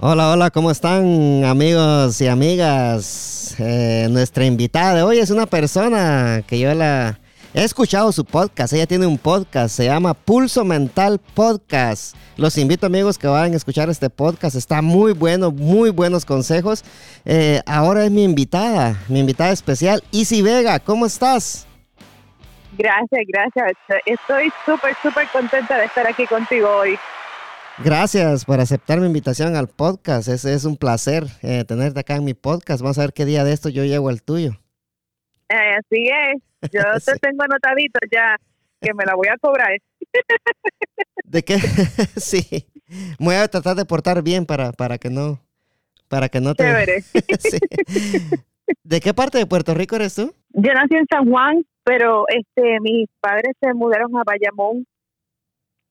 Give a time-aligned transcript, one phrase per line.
[0.00, 3.56] Hola, hola, ¿cómo están amigos y amigas?
[3.58, 7.18] Eh, nuestra invitada de hoy es una persona que yo la
[7.52, 8.72] he escuchado su podcast.
[8.74, 12.14] Ella tiene un podcast, se llama Pulso Mental Podcast.
[12.36, 14.54] Los invito amigos que vayan a escuchar este podcast.
[14.54, 16.84] Está muy bueno, muy buenos consejos.
[17.24, 20.78] Eh, ahora es mi invitada, mi invitada especial, Isi Vega.
[20.78, 21.66] ¿Cómo estás?
[22.78, 23.72] Gracias, gracias.
[24.06, 26.96] Estoy súper, súper contenta de estar aquí contigo hoy.
[27.84, 30.28] Gracias por aceptar mi invitación al podcast.
[30.28, 32.82] Es, es un placer eh, tenerte acá en mi podcast.
[32.82, 34.50] Vamos a ver qué día de esto yo llego al tuyo.
[35.48, 36.70] Eh, así es.
[36.72, 38.36] Yo te tengo anotadito ya
[38.80, 39.70] que me la voy a cobrar.
[41.24, 41.58] ¿De qué?
[42.16, 42.66] sí.
[43.20, 45.40] Voy a tratar de portar bien para, para que no
[46.08, 47.02] para que no te
[47.38, 47.58] sí.
[48.82, 50.34] ¿De qué parte de Puerto Rico eres tú?
[50.50, 54.86] Yo nací en San Juan, pero este mis padres se mudaron a Bayamón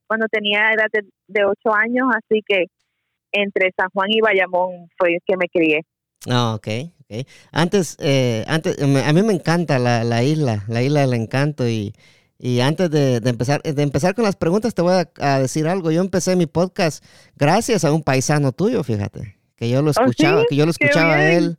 [0.07, 0.87] cuando tenía edad
[1.27, 2.65] de, ocho años, así que
[3.31, 5.81] entre San Juan y Bayamón fue que me crié.
[6.29, 6.67] Ah, ok.
[7.03, 7.27] okay.
[7.51, 11.93] Antes, eh, antes a mí me encanta la, la, isla, la isla del encanto y,
[12.39, 15.91] y antes de, de, empezar, de empezar con las preguntas te voy a, decir algo.
[15.91, 17.03] Yo empecé mi podcast
[17.35, 21.15] gracias a un paisano tuyo, fíjate, que yo lo ¿Oh, escuchaba, que yo lo escuchaba
[21.15, 21.57] a él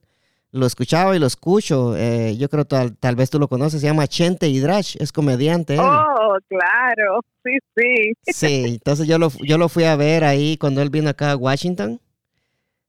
[0.50, 1.96] lo escuchaba y lo escucho.
[1.96, 5.78] Eh, yo creo tal, tal vez tú lo conoces, se llama Chente Hidrash, es comediante.
[5.78, 8.12] Oh, claro, sí, sí.
[8.32, 11.36] Sí, entonces yo lo, yo lo fui a ver ahí cuando él vino acá a
[11.36, 12.00] Washington.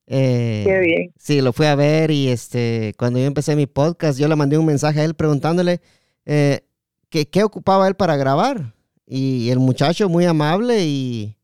[0.08, 1.14] Eh, Qué bien.
[1.20, 4.58] Sí, lo fui a ver y este, cuando yo empecé mi podcast, yo le mandé
[4.58, 5.82] un mensaje a él preguntándole
[6.26, 6.62] eh,
[7.10, 8.74] que, qué ocupaba él para grabar.
[9.06, 11.36] Y el muchacho muy amable y,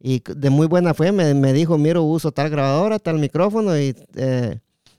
[0.00, 3.94] y de muy buena fe me, me, dijo, miro, uso tal grabadora, tal micrófono y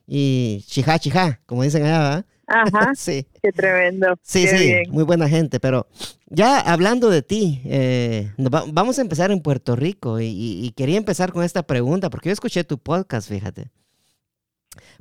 [0.08, 2.26] y chija, chija, como dicen allá, ¿verdad?
[2.48, 2.92] Ajá.
[2.96, 3.26] sí.
[3.42, 4.16] Qué tremendo.
[4.22, 5.60] Sí, sí, muy buena gente.
[5.60, 5.88] Pero
[6.28, 11.44] ya hablando de ti, eh, vamos a empezar en Puerto Rico y, quería empezar con
[11.44, 13.70] esta pregunta porque yo escuché tu podcast, fíjate.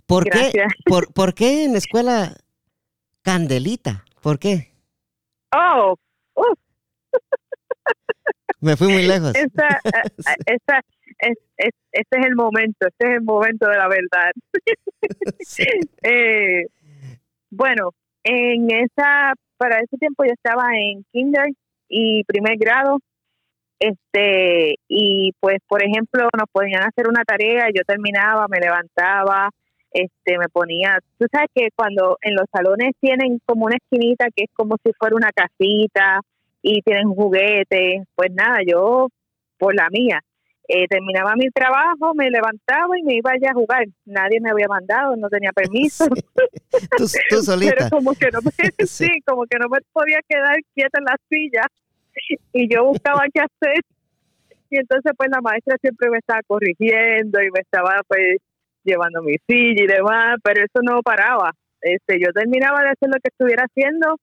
[0.06, 0.52] ¿Por qué,
[0.86, 2.36] por, ¿Por qué en la escuela
[3.22, 4.04] Candelita?
[4.20, 4.72] ¿Por qué?
[5.54, 5.96] Oh,
[8.60, 9.32] Me fui muy lejos.
[9.34, 9.80] Esa,
[11.18, 14.32] es, es, este es el momento, este es el momento de la verdad.
[16.02, 16.66] eh,
[17.50, 17.90] bueno,
[18.24, 21.48] en esa, para ese tiempo yo estaba en kinder
[21.88, 22.98] y primer grado,
[23.78, 29.50] este, y pues por ejemplo nos podían hacer una tarea, yo terminaba, me levantaba,
[29.92, 34.44] este, me ponía, tú sabes que cuando en los salones tienen como una esquinita que
[34.44, 36.20] es como si fuera una casita
[36.62, 39.08] y tienen juguetes, pues nada, yo
[39.58, 40.22] por la mía,
[40.74, 43.84] eh, terminaba mi trabajo, me levantaba y me iba allá a jugar.
[44.06, 46.06] Nadie me había mandado, no tenía permiso.
[46.96, 47.74] ¿Tú, solita.
[47.76, 48.50] Pero como que no me,
[48.86, 49.20] sí.
[49.26, 51.66] como que no me podía quedar quieta en la silla
[52.54, 53.84] y yo buscaba qué hacer.
[54.70, 58.38] Y entonces pues la maestra siempre me estaba corrigiendo y me estaba pues
[58.82, 61.52] llevando mi silla y demás, pero eso no paraba.
[61.82, 64.16] Este, yo terminaba de hacer lo que estuviera haciendo,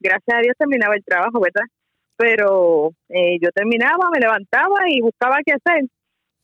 [0.00, 1.66] gracias a Dios terminaba el trabajo, ¿verdad?
[2.22, 5.86] Pero eh, yo terminaba, me levantaba y buscaba qué hacer.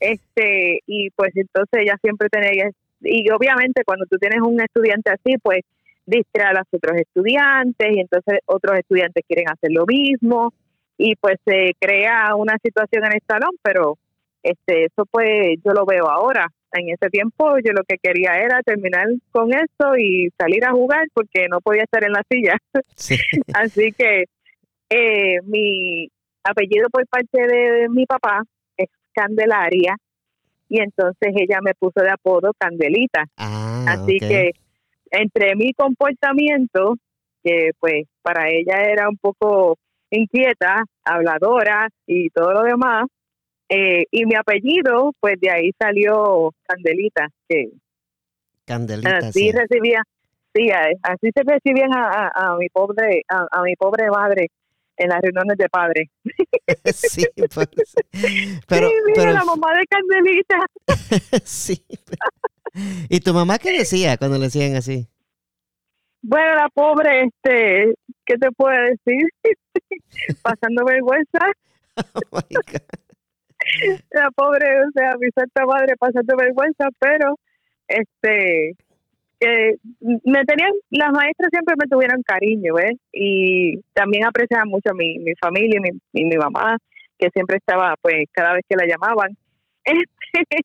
[0.00, 2.68] Este, y pues entonces ella siempre tenía,
[3.00, 5.60] y obviamente cuando tú tienes un estudiante así, pues
[6.04, 10.52] distrae a los otros estudiantes y entonces otros estudiantes quieren hacer lo mismo
[10.96, 13.98] y pues se crea una situación en el salón, pero
[14.42, 16.48] este eso pues yo lo veo ahora.
[16.72, 21.06] En ese tiempo yo lo que quería era terminar con eso y salir a jugar
[21.14, 22.56] porque no podía estar en la silla.
[23.54, 24.24] Así que
[24.90, 26.08] eh, mi
[26.44, 28.42] apellido por parte de mi papá
[28.76, 29.96] es Candelaria
[30.68, 33.24] y entonces ella me puso de apodo Candelita.
[33.36, 34.52] Ah, Así que
[35.10, 36.96] entre mi comportamiento,
[37.42, 39.78] que pues para ella era un poco
[40.10, 43.06] inquieta, habladora y todo lo demás,
[43.68, 47.70] eh, y mi apellido, pues de ahí salió Candelita, que
[48.64, 50.02] Candelita, así recibía,
[50.54, 54.48] sí, así se recibían a, a, mi pobre, a, mi pobre madre
[54.98, 56.08] en las reuniones de padres.
[56.94, 57.68] sí, pues,
[58.68, 60.66] pero, sí, mira, la mamá de Candelita.
[61.44, 61.84] sí.
[63.08, 65.08] ¿Y tu mamá qué decía cuando le decían así?
[66.20, 67.94] Bueno, la pobre, este,
[68.26, 69.28] ¿qué te puede decir?
[70.42, 71.52] Pasando vergüenza.
[72.32, 72.40] Oh
[74.12, 77.38] la pobre, o sea, mi santa madre pasando vergüenza, pero
[77.88, 78.76] este
[79.38, 82.96] que me tenían, las maestras siempre me tuvieron cariño, ¿ves?
[83.12, 86.76] Y también apreciaban mucho a mi, mi familia y mi, mi mamá,
[87.18, 89.36] que siempre estaba, pues, cada vez que la llamaban.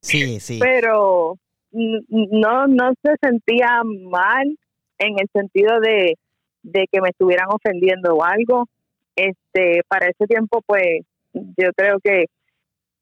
[0.00, 0.58] sí, sí.
[0.60, 1.38] Pero
[1.72, 4.58] no, no se sentía mal
[4.98, 6.16] en el sentido de,
[6.62, 8.68] de que me estuvieran ofendiendo o algo.
[9.16, 12.26] Este, para ese tiempo, pues, yo creo que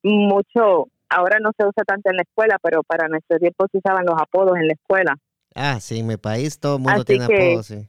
[0.03, 4.07] mucho ahora no se usa tanto en la escuela, pero para nuestro tiempo se usaban
[4.07, 5.17] los apodos en la escuela.
[5.55, 7.89] Ah, sí, en mi país todo el mundo tiene apodos, sí.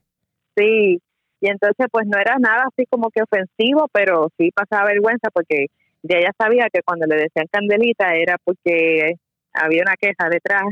[0.58, 1.02] Sí,
[1.40, 5.68] y entonces pues no era nada así como que ofensivo, pero sí pasaba vergüenza porque
[6.04, 9.16] ya ella sabía que cuando le decían Candelita era porque
[9.54, 10.64] había una queja detrás.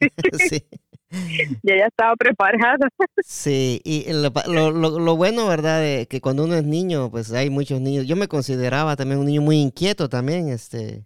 [0.50, 0.64] sí.
[1.62, 2.88] y ella estaba preparada.
[3.24, 4.30] Sí, y lo,
[4.72, 5.80] lo, lo, bueno, ¿verdad?
[5.80, 8.06] De que cuando uno es niño, pues hay muchos niños.
[8.06, 11.04] Yo me consideraba también un niño muy inquieto también, este.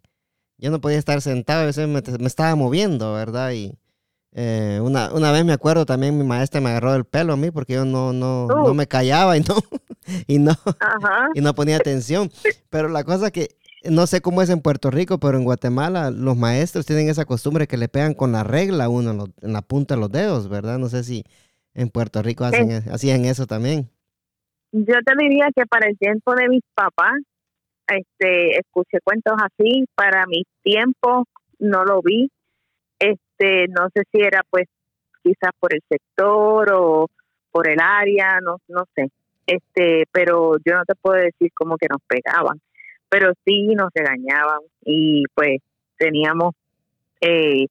[0.62, 3.50] Yo no podía estar sentado, a veces me, me estaba moviendo, ¿verdad?
[3.50, 3.76] Y
[4.34, 7.50] eh, una, una vez me acuerdo también mi maestra me agarró el pelo a mí
[7.50, 9.56] porque yo no, no, no me callaba y no,
[10.28, 10.52] y no,
[11.34, 12.30] y no ponía atención.
[12.70, 13.56] Pero la cosa que
[13.90, 17.66] no sé cómo es en Puerto Rico, pero en Guatemala los maestros tienen esa costumbre
[17.66, 20.78] que le pegan con la regla a uno en, la punta de los dedos, ¿verdad?
[20.78, 21.24] No sé si
[21.74, 23.90] en Puerto Rico hacen, e, hacían eso también.
[24.70, 27.18] Yo te diría que para el tiempo de mis papás,
[27.96, 31.26] este, escuché cuentos así, para mis tiempos
[31.58, 32.30] no lo vi,
[32.98, 34.66] este, no sé si era pues
[35.22, 37.08] quizás por el sector o
[37.50, 39.08] por el área, no, no sé,
[39.46, 42.60] este, pero yo no te puedo decir como que nos pegaban
[43.12, 45.60] pero sí nos regañaban y pues
[45.98, 46.54] teníamos,
[47.20, 47.66] eh,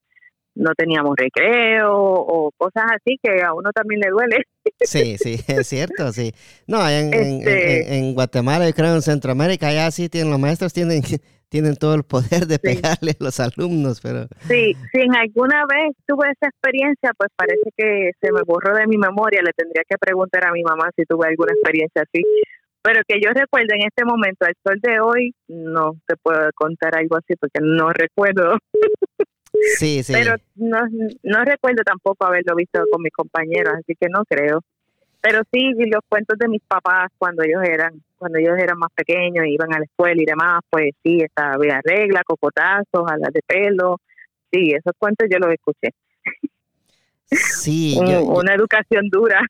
[0.55, 4.37] no teníamos recreo o cosas así que a uno también le duele.
[4.81, 6.33] Sí, sí, es cierto, sí.
[6.67, 11.01] No, en, este en, Guatemala, yo creo en Centroamérica, allá sí tienen, los maestros tienen,
[11.49, 14.27] tienen todo el poder de pegarle a los alumnos, pero...
[14.47, 18.87] Sí, si en alguna vez tuve esa experiencia, pues parece que se me borró de
[18.87, 22.23] mi memoria, le tendría que preguntar a mi mamá si tuve alguna experiencia así,
[22.83, 26.97] pero que yo recuerdo en este momento, al sol de hoy, no te puedo contar
[26.97, 28.57] algo así porque no recuerdo.
[29.77, 30.13] Sí, sí.
[30.13, 30.79] Pero no,
[31.23, 34.61] no recuerdo tampoco haberlo visto con mis compañeros, así que no creo.
[35.21, 39.47] Pero sí, los cuentos de mis papás cuando ellos eran cuando ellos eran más pequeños,
[39.47, 43.99] iban a la escuela y demás, pues sí, estaba había regla, cocotazos, alas de pelo.
[44.51, 45.89] Sí, esos cuentos yo los escuché.
[47.31, 47.97] Sí.
[48.27, 49.41] una educación dura.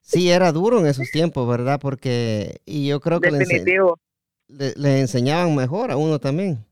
[0.00, 1.78] Sí, era duro en esos tiempos, ¿verdad?
[1.80, 6.64] Porque, y yo creo que le, enseñaban mejor a uno también.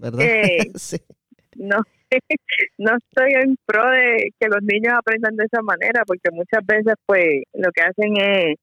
[0.00, 0.20] ¿Verdad?
[0.22, 0.96] Eh, sí.
[1.56, 1.76] No,
[2.78, 6.94] no estoy en pro de que los niños aprendan de esa manera, porque muchas veces,
[7.06, 8.56] pues, lo que hacen es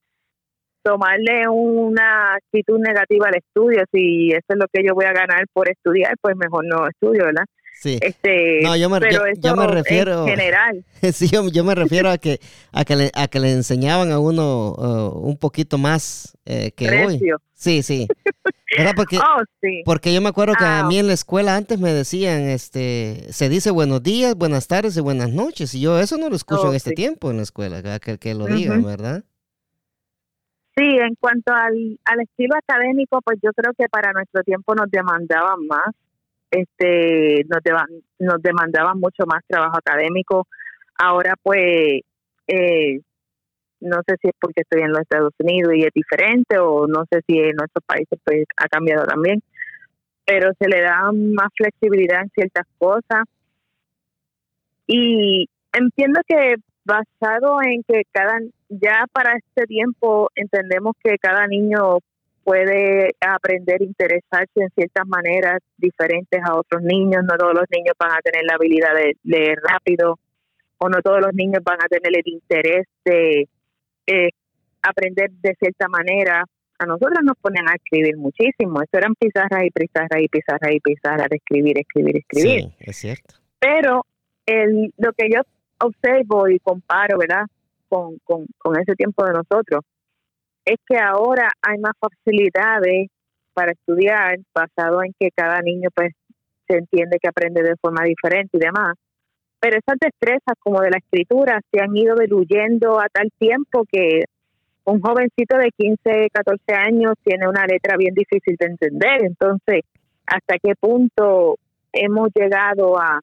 [0.84, 3.84] tomarle una actitud negativa al estudio.
[3.92, 7.26] Si eso es lo que yo voy a ganar por estudiar, pues mejor no estudio,
[7.26, 7.46] ¿verdad?
[7.80, 8.00] Sí.
[8.02, 9.00] Este, no, yo me,
[9.40, 10.24] yo, me refiero.
[10.24, 10.84] En general.
[11.14, 12.40] sí, yo, me refiero a que,
[12.72, 16.90] a que, le, a que le enseñaban a uno uh, un poquito más eh, que
[17.06, 17.22] hoy.
[17.54, 18.08] Sí, sí.
[18.78, 18.94] ¿Verdad?
[18.96, 19.44] Porque, oh,
[19.86, 23.26] porque yo me acuerdo que a ah, mí en la escuela antes me decían, este,
[23.30, 25.74] se dice buenos días, buenas tardes y buenas noches.
[25.74, 28.34] Y yo eso no lo escucho en oh, este tiempo en la escuela, que, que
[28.34, 29.24] lo digan, ¿verdad?
[30.76, 34.92] Sí, en cuanto al, al estilo académico, pues yo creo que para nuestro tiempo nos
[34.92, 35.96] demandaban más
[36.52, 37.62] este nos,
[38.20, 40.48] nos demandaban mucho más trabajo académico.
[40.98, 42.02] Ahora pues
[42.48, 43.00] eh,
[43.80, 47.06] no sé si es porque estoy en los Estados Unidos y es diferente o no
[47.12, 49.42] sé si en nuestros países pues ha cambiado también,
[50.26, 53.24] pero se le da más flexibilidad en ciertas cosas
[54.88, 56.56] y entiendo que
[56.86, 58.40] basado en que cada
[58.70, 62.00] ya para este tiempo entendemos que cada niño
[62.48, 67.26] puede aprender a interesarse en ciertas maneras diferentes a otros niños.
[67.30, 70.18] No todos los niños van a tener la habilidad de leer rápido
[70.78, 73.50] o no todos los niños van a tener el interés de
[74.08, 74.30] eh,
[74.82, 76.46] aprender de cierta manera.
[76.80, 78.82] A nosotros nos ponen a escribir muchísimo.
[78.82, 82.62] Eso eran pizarras y pizarras y pizarras y pizarras de escribir, escribir, escribir.
[82.62, 83.36] Sí, es cierto.
[83.60, 84.06] Pero
[84.46, 85.42] el, lo que yo
[85.82, 87.44] observo y comparo, ¿verdad?
[87.90, 89.84] Con, con, con ese tiempo de nosotros,
[90.68, 93.08] es que ahora hay más facilidades
[93.54, 96.14] para estudiar basado en que cada niño pues
[96.68, 98.96] se entiende que aprende de forma diferente y demás.
[99.62, 104.26] Pero esas destrezas como de la escritura se han ido diluyendo a tal tiempo que
[104.84, 109.24] un jovencito de 15, 14 años tiene una letra bien difícil de entender.
[109.24, 109.82] Entonces,
[110.26, 111.56] ¿hasta qué punto
[111.94, 113.22] hemos llegado a,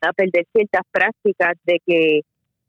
[0.00, 2.20] a perder ciertas prácticas de que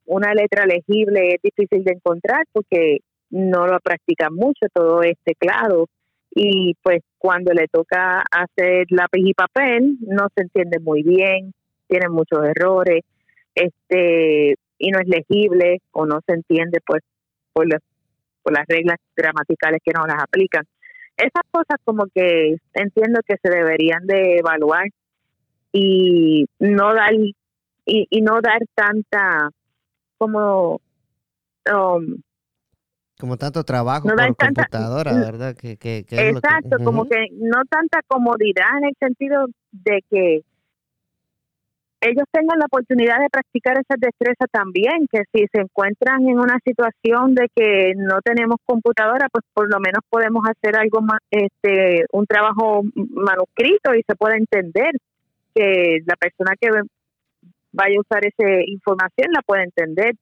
[0.06, 3.00] una letra legible es difícil de encontrar porque
[3.30, 5.88] no lo practican mucho, todo es teclado
[6.34, 11.54] y pues cuando le toca hacer lápiz y papel no se entiende muy bien,
[11.88, 13.04] tiene muchos errores,
[13.56, 17.02] este y no es legible o no se entiende pues
[17.54, 17.82] por, las
[18.44, 20.64] por las reglas gramaticales que no las aplican.
[21.18, 24.86] Esas cosas como que entiendo que se deberían de evaluar
[25.72, 27.36] y no dar y,
[27.86, 29.50] y no dar tanta
[30.20, 30.80] como
[31.74, 32.22] um,
[33.20, 35.56] Como tanto trabajo por computadora, ¿verdad?
[35.56, 40.42] Que, que, exacto, como que no tanta comodidad en el sentido de que
[42.00, 46.60] ellos tengan la oportunidad de practicar esas destrezas también, que si se encuentran en una
[46.64, 52.06] situación de que no tenemos computadora, pues por lo menos podemos hacer algo más, este,
[52.12, 54.92] un trabajo manuscrito y se pueda entender
[55.56, 56.70] que la persona que
[57.72, 60.14] vaya a usar esa información la pueda entender.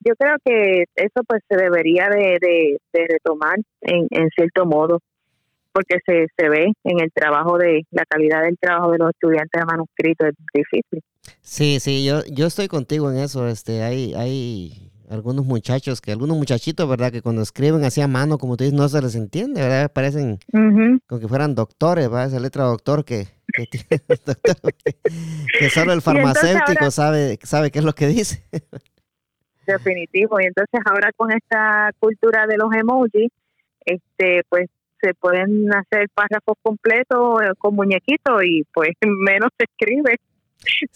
[0.00, 5.00] Yo creo que eso pues se debería de, de, retomar en, en cierto modo
[5.72, 9.60] porque se, se ve en el trabajo de la calidad del trabajo de los estudiantes
[9.60, 11.02] de manuscrito es difícil.
[11.42, 13.46] Sí, sí, yo, yo estoy contigo en eso.
[13.46, 17.12] Este, hay, hay algunos muchachos que, algunos muchachitos, ¿verdad?
[17.12, 19.92] Que cuando escriben así a mano, como tú dices, no se les entiende, ¿verdad?
[19.92, 20.38] Parecen
[21.06, 22.28] como que fueran doctores, ¿verdad?
[22.28, 24.02] Esa letra doctor que, que, tiene,
[25.58, 28.44] que solo el farmacéutico sabe, sabe qué es lo que dice.
[29.72, 30.40] Definitivo.
[30.40, 33.30] Y entonces ahora con esta cultura de los emojis,
[33.84, 34.68] este, pues
[35.00, 40.16] se pueden hacer párrafos completos eh, con muñequitos y pues menos se escribe.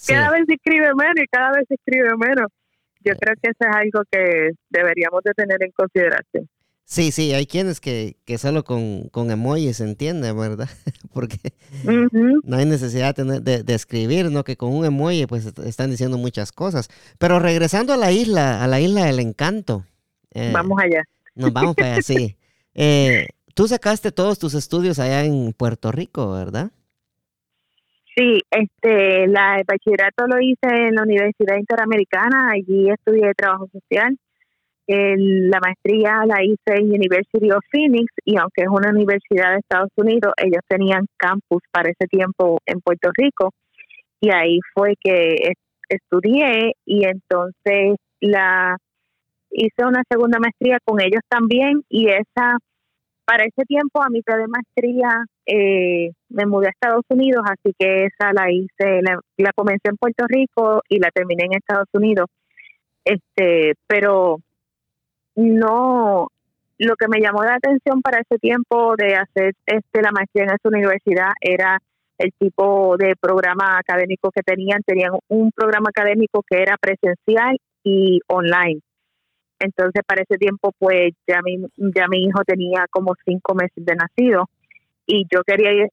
[0.06, 2.48] Cada vez se escribe menos y cada vez se escribe menos.
[3.00, 6.48] Yo creo que eso es algo que deberíamos de tener en consideración.
[6.86, 10.68] Sí, sí, hay quienes que, que solo con, con emojis se entiende, ¿verdad?
[11.14, 11.38] Porque
[12.42, 14.44] no hay necesidad de, de, escribir, ¿no?
[14.44, 16.88] Que con un emoji pues están diciendo muchas cosas.
[17.18, 19.84] Pero regresando a la isla, a la isla del encanto.
[20.34, 21.02] Eh, vamos allá.
[21.34, 22.36] Nos vamos para allá, sí.
[22.76, 26.72] Eh, tú sacaste todos tus estudios allá en Puerto Rico, ¿verdad?
[28.16, 34.18] Sí, este, la, el bachillerato lo hice en la Universidad Interamericana, allí estudié trabajo social.
[34.86, 39.90] La maestría la hice en University of Phoenix y aunque es una universidad de Estados
[39.96, 43.50] Unidos, ellos tenían campus para ese tiempo en Puerto Rico
[44.20, 45.52] y ahí fue que
[45.88, 48.76] estudié y entonces la
[49.50, 52.58] hice una segunda maestría con ellos también y esa
[53.24, 58.04] para ese tiempo, a mitad de maestría, eh, me mudé a Estados Unidos, así que
[58.04, 62.26] esa la hice, la, comencé en Puerto Rico y la terminé en Estados Unidos.
[63.04, 64.38] Este, pero
[65.36, 66.28] no,
[66.78, 70.50] lo que me llamó la atención para ese tiempo de hacer este la maestría en
[70.50, 71.78] esa universidad era
[72.18, 74.82] el tipo de programa académico que tenían.
[74.82, 78.80] Tenían un programa académico que era presencial y online.
[79.58, 83.94] Entonces, para ese tiempo, pues ya mi, ya mi hijo tenía como cinco meses de
[83.94, 84.48] nacido
[85.06, 85.88] y yo quería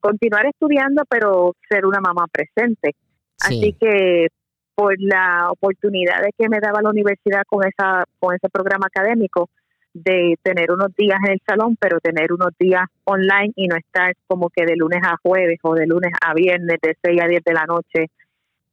[0.00, 2.94] continuar estudiando, pero ser una mamá presente.
[3.40, 4.28] Así que
[4.74, 9.48] por la oportunidad de que me daba la universidad con esa con ese programa académico
[9.92, 14.12] de tener unos días en el salón, pero tener unos días online y no estar
[14.26, 17.44] como que de lunes a jueves o de lunes a viernes de 6 a 10
[17.44, 18.10] de la noche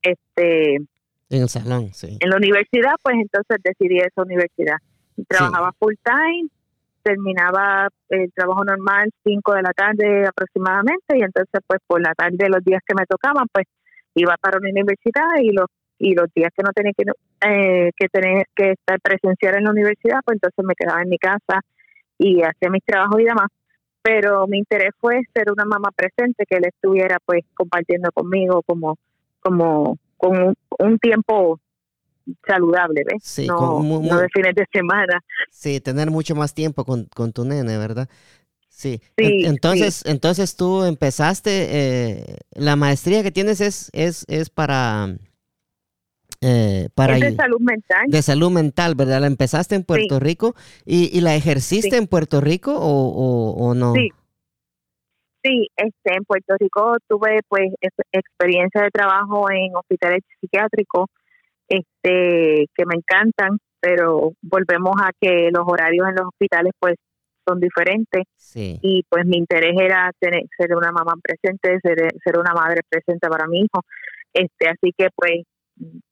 [0.01, 0.77] este
[1.31, 2.17] en el salón, sí.
[2.19, 4.75] En la universidad, pues entonces decidí esa universidad.
[5.29, 6.49] Trabajaba full time,
[7.03, 12.49] terminaba el trabajo normal 5 de la tarde aproximadamente y entonces pues por la tarde
[12.49, 13.65] los días que me tocaban pues
[14.15, 15.67] iba para una universidad y los
[16.01, 17.03] y los días que no tenía que
[17.47, 21.19] eh, que tener que estar presencial en la universidad pues entonces me quedaba en mi
[21.19, 21.61] casa
[22.17, 23.47] y hacía mis trabajos y demás
[24.01, 28.97] pero mi interés fue ser una mamá presente que él estuviera pues compartiendo conmigo como
[29.41, 31.59] como con un, tiempo
[32.45, 33.23] saludable, ¿ves?
[33.23, 35.23] Sí, no, de fines de semana.
[35.49, 38.07] Sí, tener mucho más tiempo con, tu nene, ¿verdad?
[38.69, 39.01] Sí.
[39.17, 45.15] entonces, entonces tú empezaste, eh, la maestría que tienes es, es, es para...
[46.41, 48.05] Eh, para de salud mental.
[48.07, 49.21] De salud mental, ¿verdad?
[49.21, 50.55] La empezaste en Puerto Rico
[50.85, 53.93] y, y, la ejerciste en Puerto Rico o, o no?
[53.93, 54.09] Sí,
[55.43, 57.73] Sí, este, en Puerto Rico tuve pues
[58.11, 61.07] experiencia de trabajo en hospitales psiquiátricos
[61.67, 66.95] este, que me encantan, pero volvemos a que los horarios en los hospitales pues
[67.47, 72.53] son diferentes y pues mi interés era tener, ser una mamá presente, ser, ser una
[72.53, 73.81] madre presente para mi hijo.
[74.33, 75.41] Este, así que pues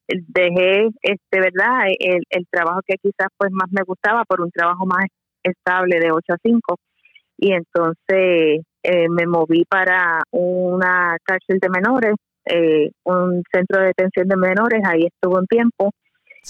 [0.08, 4.86] dejé este verdad el, el trabajo que quizás pues más me gustaba por un trabajo
[4.86, 5.06] más
[5.44, 6.80] estable de 8 a 5
[7.38, 14.28] y entonces eh, me moví para una cárcel de menores, eh, un centro de detención
[14.28, 15.92] de menores, ahí estuve un tiempo.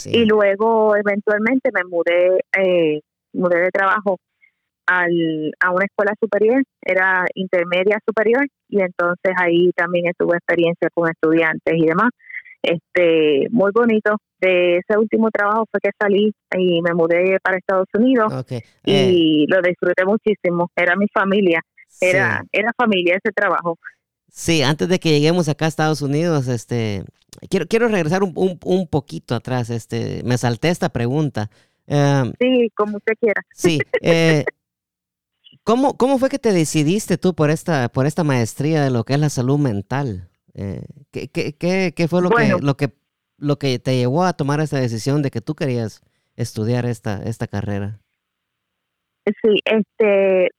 [0.06, 3.02] Y luego eventualmente me mudé, eh,
[3.34, 4.18] mudé de trabajo
[4.86, 11.10] al, a una escuela superior, era intermedia superior y entonces ahí también estuve experiencia con
[11.10, 12.10] estudiantes y demás.
[12.62, 14.18] Este, muy bonito.
[14.39, 18.34] De ese último trabajo fue que salí y me mudé para Estados Unidos
[18.86, 20.72] y lo disfruté muchísimo.
[20.75, 21.62] Era mi familia
[22.01, 23.78] era, era familia ese trabajo.
[24.32, 27.04] Sí, antes de que lleguemos acá a Estados Unidos, este,
[27.50, 29.70] quiero, quiero regresar un, un, poquito atrás.
[29.70, 31.50] Este, me salté esta pregunta.
[31.88, 33.42] Em, sí, como usted quiera.
[33.54, 33.80] Sí.
[34.01, 34.46] Eh,
[35.63, 39.13] ¿cómo, ¿Cómo fue que te decidiste tú por esta, por esta maestría de lo que
[39.16, 40.29] es la salud mental?
[40.62, 40.82] Eh,
[41.13, 42.89] ¿qué, qué, qué, fue lo, que, lo, que,
[43.38, 46.01] lo que te llevó a tomar esta decisión de que tú querías
[46.36, 48.01] estudiar esta, esta carrera?
[49.25, 50.50] Sí, este,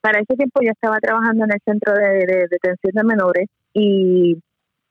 [0.00, 4.38] para ese tiempo yo estaba trabajando en el centro de, detención de menores y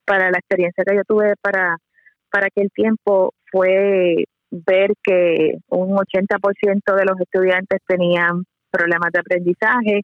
[0.05, 1.77] para la experiencia que yo tuve para,
[2.29, 10.01] para aquel tiempo fue ver que un 80% de los estudiantes tenían problemas de aprendizaje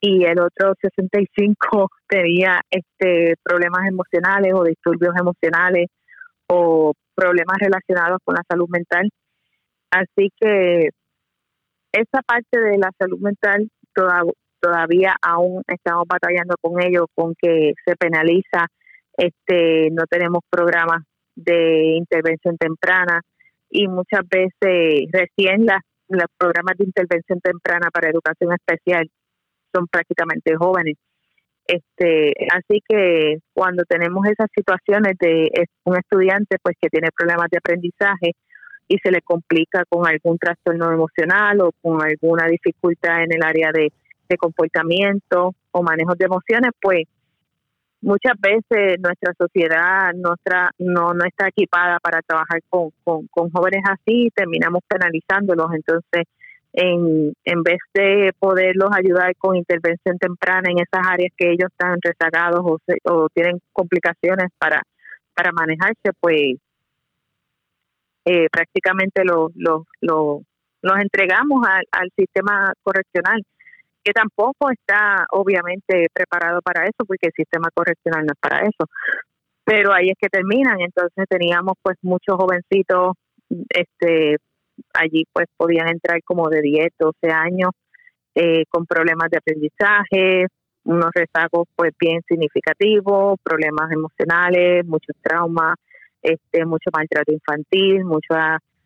[0.00, 5.88] y el otro 65 tenía este problemas emocionales o disturbios emocionales
[6.48, 9.08] o problemas relacionados con la salud mental.
[9.90, 10.88] Así que
[11.92, 13.68] esa parte de la salud mental
[14.60, 18.66] todavía aún estamos batallando con ello, con que se penaliza,
[19.16, 21.02] este, no tenemos programas
[21.34, 23.20] de intervención temprana
[23.68, 29.08] y muchas veces recién las, los programas de intervención temprana para educación especial
[29.72, 30.96] son prácticamente jóvenes.
[31.66, 35.50] Este, así que cuando tenemos esas situaciones de
[35.84, 38.32] un estudiante pues que tiene problemas de aprendizaje
[38.88, 43.70] y se le complica con algún trastorno emocional o con alguna dificultad en el área
[43.72, 43.92] de,
[44.38, 47.02] comportamiento o manejo de emociones, pues
[48.00, 53.82] muchas veces nuestra sociedad nuestra no, no está equipada para trabajar con, con, con jóvenes
[53.90, 55.72] así y terminamos penalizándolos.
[55.74, 56.28] Entonces,
[56.72, 61.98] en, en vez de poderlos ayudar con intervención temprana en esas áreas que ellos están
[62.00, 64.82] rezagados o, o tienen complicaciones para,
[65.34, 66.58] para manejarse, pues
[68.24, 70.42] eh, prácticamente los lo, lo,
[70.82, 73.42] los entregamos al, al sistema correccional,
[74.04, 78.86] que tampoco está obviamente preparado para eso, porque el sistema correccional no es para eso.
[79.64, 83.14] Pero ahí es que terminan, entonces teníamos pues muchos jovencitos
[83.68, 84.38] este
[84.94, 87.70] allí pues podían entrar como de 10, 12 años
[88.34, 90.46] eh, con problemas de aprendizaje,
[90.84, 95.74] unos rezagos pues bien significativos, problemas emocionales, muchos traumas,
[96.22, 98.34] este mucho maltrato infantil, mucho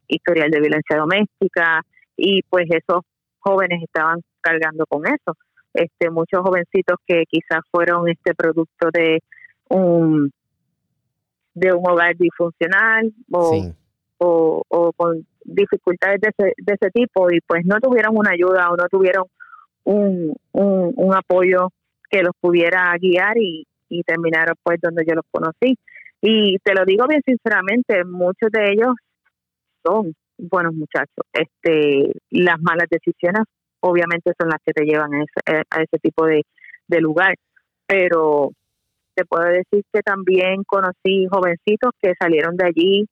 [0.08, 1.82] historial de violencia doméstica
[2.16, 3.02] y pues esos
[3.38, 5.36] jóvenes estaban cargando con eso.
[5.72, 9.20] Este muchos jovencitos que quizás fueron este producto de
[9.68, 10.32] un
[11.54, 13.72] de un hogar disfuncional o,
[14.18, 18.70] o, o con dificultades de ese, de ese tipo y pues no tuvieron una ayuda
[18.70, 19.24] o no tuvieron
[19.84, 21.68] un, un, apoyo
[22.10, 25.76] que los pudiera guiar y, y terminaron pues donde yo los conocí.
[26.20, 28.94] Y te lo digo bien sinceramente, muchos de ellos
[29.84, 31.24] son buenos muchachos.
[31.32, 33.42] Este, las malas decisiones
[33.80, 36.42] obviamente son las que te llevan a ese, a ese tipo de,
[36.88, 37.34] de lugar,
[37.86, 38.50] pero
[39.14, 43.06] te puedo decir que también conocí jovencitos que salieron de allí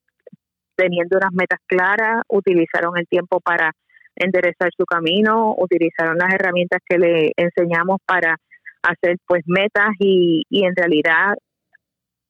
[0.76, 3.72] teniendo unas metas claras, utilizaron el tiempo para
[4.16, 8.36] enderezar su camino, utilizaron las herramientas que le enseñamos para
[8.82, 11.34] hacer pues metas y, y en realidad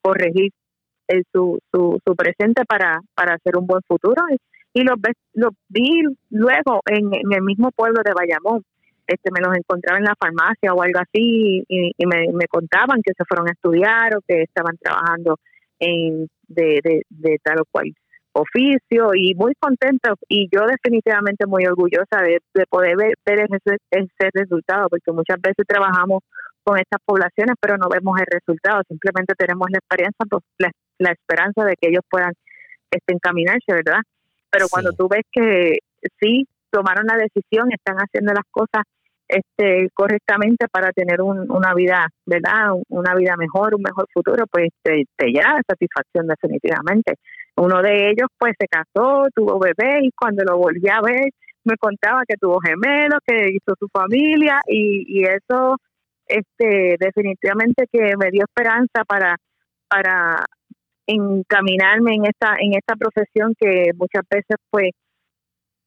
[0.03, 0.53] corregir
[1.33, 4.23] su, su, su presente para, para hacer un buen futuro.
[4.75, 4.97] Y, los,
[5.35, 8.63] los vi luego en, el mismo pueblo de Bayamón.
[9.07, 13.03] Este me los encontraba en la farmacia o algo así y, y me, me, contaban
[13.03, 15.39] que se fueron a estudiar o que estaban trabajando
[15.81, 17.93] en de, de tal o cual
[18.33, 24.89] oficio y muy contentos y yo definitivamente muy orgullosa de, poder ver, ese, ese resultado
[24.89, 26.21] porque muchas veces trabajamos
[26.65, 30.43] con estas poblaciones pero no vemos el resultado simplemente tenemos la experiencia pues,
[30.99, 32.33] la, esperanza de que ellos puedan
[32.91, 34.01] este, encaminarse verdad
[34.51, 35.79] pero cuando tú ves que
[36.21, 38.85] sí tomaron la decisión están haciendo las cosas
[39.33, 45.05] este correctamente para tener una vida verdad una vida mejor un mejor futuro pues te,
[45.17, 47.15] te llena satisfacción definitivamente.
[47.57, 51.31] Uno de ellos pues se casó, tuvo bebé y cuando lo volví a ver
[51.65, 55.77] me contaba que tuvo gemelos, que hizo su familia y, y eso
[56.27, 59.37] este definitivamente que me dio esperanza para
[59.89, 60.45] para
[61.07, 64.91] encaminarme en esta en esta profesión que muchas veces pues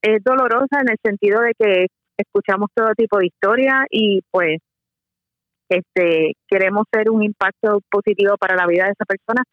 [0.01, 4.59] es dolorosa en el sentido de que escuchamos todo tipo de historias y pues
[5.69, 9.43] este queremos ser un impacto positivo para la vida de esa persona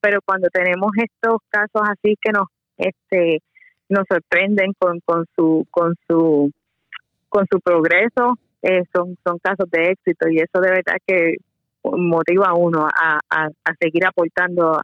[0.00, 3.40] pero cuando tenemos estos casos así que nos este
[3.88, 6.50] nos sorprenden con, con su con su
[7.28, 11.34] con su progreso eh, son son casos de éxito y eso de verdad que
[11.82, 13.48] motiva a uno a, a,
[13.80, 14.80] seguir aportando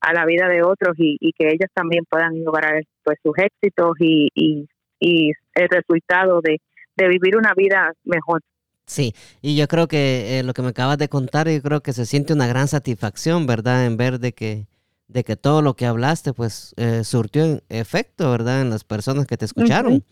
[0.00, 4.66] a, la vida de otros y, que ellos también puedan lograr pues sus éxitos y,
[5.00, 6.58] y el resultado de,
[7.00, 8.40] de vivir una vida mejor.
[8.86, 11.92] Sí, y yo creo que eh, lo que me acabas de contar, yo creo que
[11.92, 13.86] se siente una gran satisfacción, ¿verdad?
[13.86, 14.66] En ver de que,
[15.06, 18.62] de que todo lo que hablaste pues eh, surtió efecto, ¿verdad?
[18.62, 20.04] En las personas que te escucharon.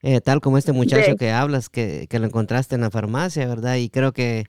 [0.00, 3.76] Eh, tal como este muchacho que hablas, que, que, lo encontraste en la farmacia, ¿verdad?
[3.76, 4.44] Y creo que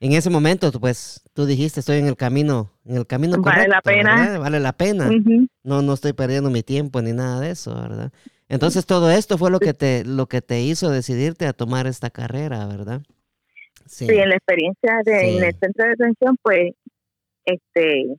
[0.00, 3.80] en ese momento, pues, tú dijiste, estoy en el camino, en el camino Vale la
[3.80, 4.38] pena.
[4.38, 5.10] Vale la pena.
[5.62, 8.12] No, no estoy perdiendo mi tiempo ni nada de eso, ¿verdad?
[8.48, 12.10] Entonces todo esto fue lo que te, lo que te hizo decidirte a tomar esta
[12.10, 13.02] carrera, ¿verdad?
[13.86, 16.72] Sí, en la experiencia de, en el centro de atención, pues,
[17.44, 18.16] este,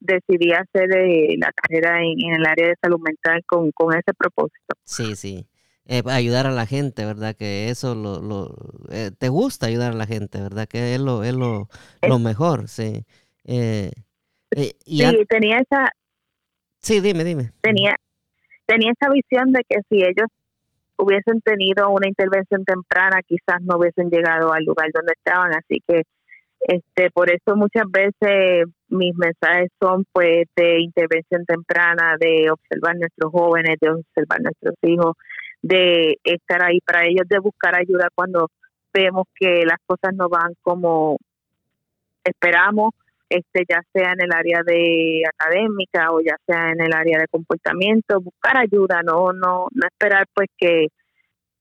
[0.00, 4.74] decidí hacer eh, la carrera en, el área de salud mental con, con ese propósito.
[4.84, 5.46] Sí, sí.
[5.86, 7.34] Eh, ayudar a la gente, ¿verdad?
[7.34, 8.54] Que eso lo, lo
[8.90, 10.68] eh, te gusta ayudar a la gente, ¿verdad?
[10.68, 11.68] Que es lo, es lo,
[12.02, 13.04] lo mejor, sí.
[13.46, 13.90] sí,
[15.28, 15.90] tenía esa...
[16.80, 17.52] Sí, dime, dime.
[17.62, 17.96] Tenía,
[18.68, 20.28] tenía esa visión de que si ellos
[20.96, 26.02] hubiesen tenido una intervención temprana, quizás no hubiesen llegado al lugar donde estaban, así que
[26.60, 33.32] este por eso muchas veces mis mensajes son pues de intervención temprana, de observar nuestros
[33.32, 35.16] jóvenes, de observar nuestros hijos,
[35.62, 38.50] de estar ahí para ellos, de buscar ayuda cuando
[38.92, 41.18] vemos que las cosas no van como
[42.24, 42.92] esperamos,
[43.28, 47.28] este ya sea en el área de académica o ya sea en el área de
[47.28, 50.88] comportamiento, buscar ayuda, no no no esperar pues que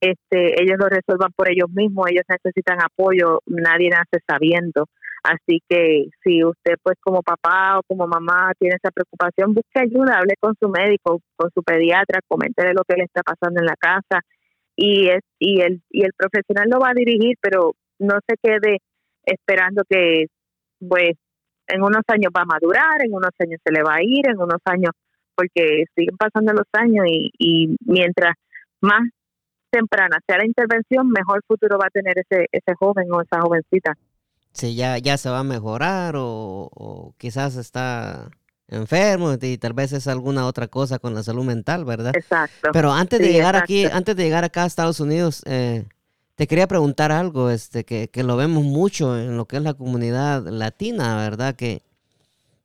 [0.02, 4.86] este ellos lo resuelvan por ellos mismos, ellos necesitan apoyo, nadie nace sabiendo.
[5.24, 10.20] Así que si usted pues como papá o como mamá tiene esa preocupación, busque ayuda,
[10.20, 13.76] hable con su médico, con su pediatra, coméntele lo que le está pasando en la
[13.76, 14.22] casa
[14.76, 18.78] y es y el y el profesional lo va a dirigir, pero no se quede
[19.26, 20.28] esperando que
[20.88, 21.18] pues
[21.68, 24.40] en unos años va a madurar, en unos años se le va a ir, en
[24.40, 24.92] unos años
[25.36, 28.34] porque siguen pasando los años y, y mientras
[28.82, 29.04] más
[29.70, 33.94] temprana sea la intervención, mejor futuro va a tener ese ese joven o esa jovencita
[34.58, 38.32] si ya, ya se va a mejorar o, quizás está
[38.70, 42.14] enfermo y tal vez es alguna otra cosa con la salud mental, ¿verdad?
[42.16, 42.70] Exacto.
[42.74, 45.86] Pero antes de llegar aquí, antes de llegar acá a Estados Unidos, eh,
[46.38, 49.74] te quería preguntar algo, este, que, que, lo vemos mucho en lo que es la
[49.74, 51.56] comunidad latina, ¿verdad?
[51.56, 51.82] Que,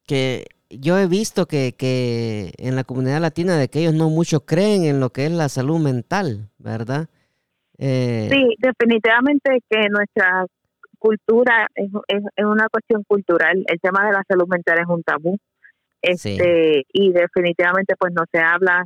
[0.06, 4.44] que yo he visto que, que en la comunidad latina de que ellos no mucho
[4.44, 7.08] creen en lo que es la salud mental, ¿verdad?
[7.78, 10.44] Eh, sí, definitivamente que nuestra
[10.98, 13.64] cultura es, es, una cuestión cultural.
[13.66, 15.38] El tema de la salud mental es un tabú.
[16.02, 18.84] Este, y definitivamente pues no se habla.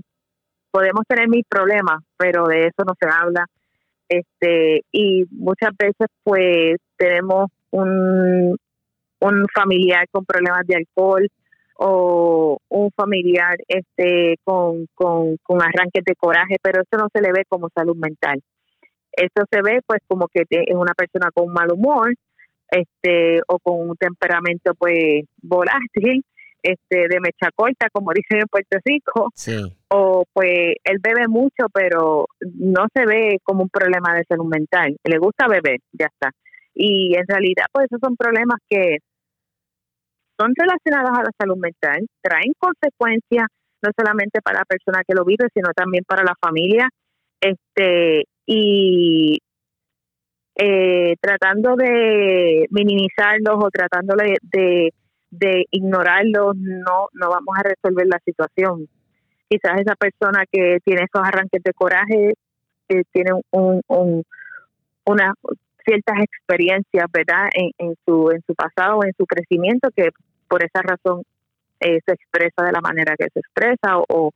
[0.71, 3.47] Podemos tener mis problemas, pero de eso no se habla.
[4.09, 8.57] Este, y muchas veces pues tenemos un,
[9.21, 11.29] un familiar con problemas de alcohol
[11.79, 17.33] o un familiar este con, con, con arranques de coraje, pero eso no se le
[17.33, 18.41] ve como salud mental.
[19.13, 22.15] Eso se ve pues como que es una persona con mal humor,
[22.71, 26.25] este, o con un temperamento pues volátil,
[26.63, 29.31] este, de mecha corta, como dicen en Puerto Rico,
[29.89, 34.97] o pues él bebe mucho, pero no se ve como un problema de salud mental,
[35.05, 36.31] le gusta beber, ya está.
[36.75, 38.99] Y en realidad, pues esos son problemas que
[40.39, 43.47] son relacionados a la salud mental, traen consecuencias
[43.83, 46.89] no solamente para la persona que lo vive, sino también para la familia,
[47.41, 49.39] este y
[50.55, 54.93] eh, tratando de minimizarlos o tratando de,
[55.31, 58.89] de, ignorarlos, no, no vamos a resolver la situación.
[59.49, 62.35] Quizás esa persona que tiene esos arranques de coraje
[62.89, 64.23] que tiene un, un,
[65.05, 65.33] una
[65.85, 67.49] ciertas experiencias, ¿verdad?
[67.55, 70.11] En, en su en su pasado, en su crecimiento, que
[70.49, 71.23] por esa razón
[71.81, 74.33] eh, se expresa de la manera que se expresa o,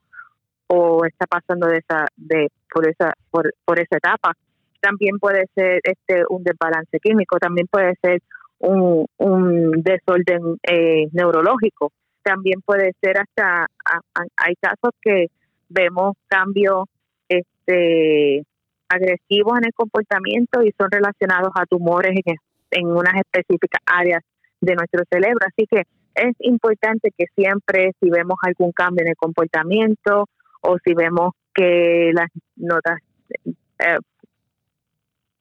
[0.68, 4.32] o está pasando de esa de por esa por, por esa etapa
[4.80, 8.20] también puede ser este un desbalance químico también puede ser
[8.60, 11.92] un, un desorden eh, neurológico.
[12.22, 13.66] También puede ser hasta
[14.36, 15.26] hay casos que
[15.68, 16.84] vemos cambios
[17.28, 18.44] este
[18.88, 22.36] agresivos en el comportamiento y son relacionados a tumores en,
[22.72, 24.22] en unas específicas áreas
[24.60, 25.46] de nuestro cerebro.
[25.46, 25.82] Así que
[26.14, 30.26] es importante que siempre si vemos algún cambio en el comportamiento
[30.60, 32.98] o si vemos que las notas,
[33.44, 33.98] eh,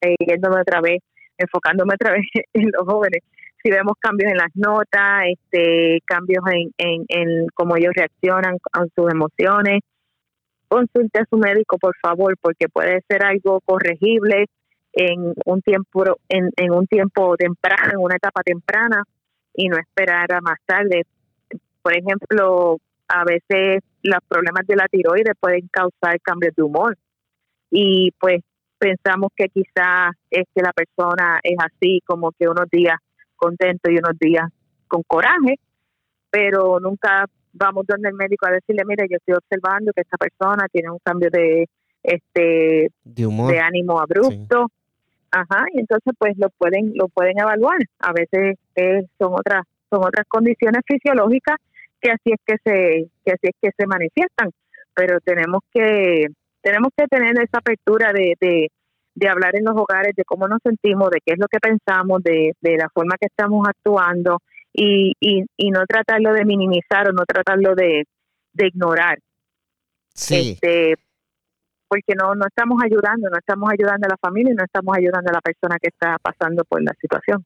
[0.02, 1.00] eh, yéndome otra vez,
[1.40, 3.24] enfocándome otra vez en los jóvenes,
[3.62, 6.44] si vemos cambios en las notas, este, cambios
[6.78, 9.82] en, en, cómo ellos reaccionan a sus emociones,
[10.68, 14.46] consulte a su médico, por favor, porque puede ser algo corregible
[14.94, 19.04] en un tiempo en, en un tiempo temprano, en una etapa temprana
[19.54, 21.04] y no esperar a más tarde.
[21.82, 26.98] Por ejemplo, a veces los problemas de la tiroides pueden causar cambios de humor
[27.72, 28.42] y pues
[28.80, 32.98] pensamos que quizás es que la persona es así como que unos días
[33.36, 34.46] contento y unos días
[34.88, 35.60] con coraje
[36.30, 40.68] pero nunca vamos donde el médico a decirle, mire, yo estoy observando que esta persona
[40.72, 41.68] tiene un cambio de
[42.04, 44.68] este de, ánimo abrupto.
[45.32, 47.78] Ajá, y entonces pues lo pueden lo pueden evaluar.
[48.00, 51.58] A veces eh, son otras son otras condiciones fisiológicas
[52.02, 54.50] que así es que se que así es que se manifiestan,
[54.94, 56.28] pero tenemos que
[56.62, 58.72] tenemos que tener esa apertura de, de,
[59.16, 62.24] de hablar en los hogares de cómo nos sentimos, de qué es lo que pensamos,
[62.24, 64.40] de, de la forma que estamos actuando
[64.74, 68.06] y, y, y no tratarlo de minimizar o no tratarlo de,
[68.54, 69.20] de ignorar.
[70.14, 70.52] Sí.
[70.52, 70.96] Este,
[71.88, 75.32] porque no, no estamos ayudando, no estamos ayudando a la familia y no estamos ayudando
[75.32, 77.44] a la persona que está pasando por la situación.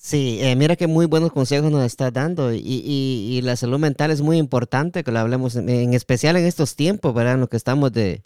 [0.00, 4.12] Sí, eh, mira que muy buenos consejos nos está dando y, y, la salud mental
[4.12, 7.34] es muy importante que lo hablemos, en especial en estos tiempos, ¿verdad?
[7.34, 8.22] En lo que estamos de,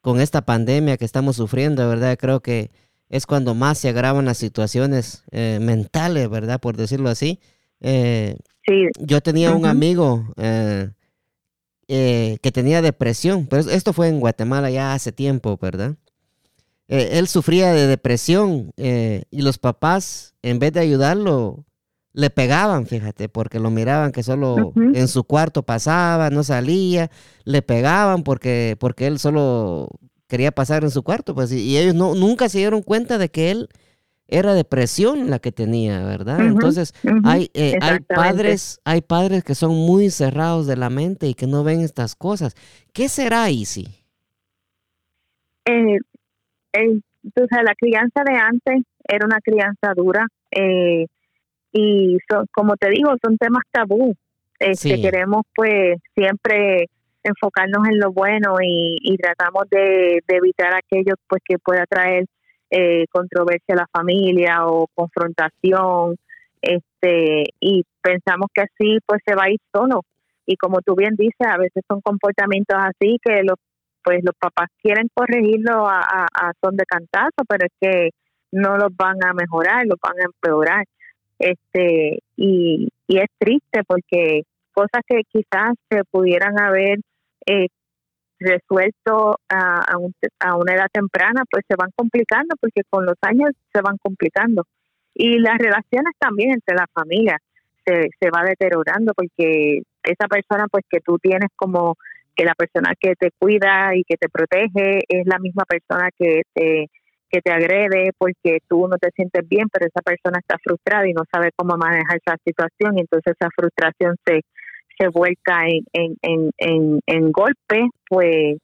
[0.00, 2.16] con esta pandemia que estamos sufriendo, ¿verdad?
[2.16, 2.70] Creo que
[3.08, 6.60] es cuando más se agravan las situaciones eh, mentales, ¿verdad?
[6.60, 7.40] Por decirlo así.
[7.80, 8.86] Eh, sí.
[9.00, 10.90] Yo tenía un amigo eh,
[11.88, 15.96] eh, que tenía depresión, pero esto fue en Guatemala ya hace tiempo, ¿verdad?
[16.88, 21.64] Eh, él sufría de depresión eh, y los papás, en vez de ayudarlo,
[22.12, 27.10] le pegaban, fíjate, porque lo miraban que solo en su cuarto pasaba, no salía,
[27.44, 29.90] le pegaban porque, porque él solo
[30.26, 33.50] quería pasar en su cuarto, pues, y, ellos no, nunca se dieron cuenta de que
[33.50, 33.68] él
[34.28, 36.40] era depresión la que tenía, ¿verdad?
[36.40, 41.34] Entonces, hay, eh, hay padres, hay padres que son muy cerrados de la mente y
[41.34, 42.54] que no ven estas cosas.
[42.92, 44.04] ¿Qué será, Isi?
[45.66, 45.98] Eh,
[46.78, 51.06] entonces, la crianza de antes era una crianza dura eh,
[51.72, 52.18] y
[52.52, 54.14] como te digo, son temas tabú.
[54.58, 56.86] Este, Queremos pues siempre
[57.22, 62.24] enfocarnos en lo bueno y, y tratamos de, de, evitar aquello pues que pueda traer
[62.70, 66.16] eh, controversia a la familia o confrontación,
[66.62, 70.02] este, y pensamos que así pues se va a ir solo.
[70.46, 73.56] Y como tú bien dices, a veces son comportamientos así que los
[74.06, 78.10] pues los papás quieren corregirlo a, a, son de cantazo, pero es que
[78.52, 80.84] no los van a mejorar, los van a empeorar.
[81.40, 84.42] Este, y, y es triste porque
[84.72, 87.00] cosas que quizás se pudieran haber
[87.46, 87.66] eh,
[88.38, 89.84] resuelto a,
[90.38, 94.68] a, una edad temprana, pues se van complicando porque con los años se van complicando.
[95.14, 97.40] Y las relaciones también entre las familias
[97.84, 101.96] se, se va deteriorando porque esa persona pues que tú tienes como
[102.36, 106.42] que la persona que te cuida y que te protege es la misma persona que
[106.54, 106.90] te
[107.28, 111.12] que te agrede porque tú no te sientes bien, pero esa persona está frustrada y
[111.12, 114.42] no sabe cómo manejar esa situación y entonces esa frustración se
[114.98, 118.58] se vuelca en, en, en, en, en golpe, pues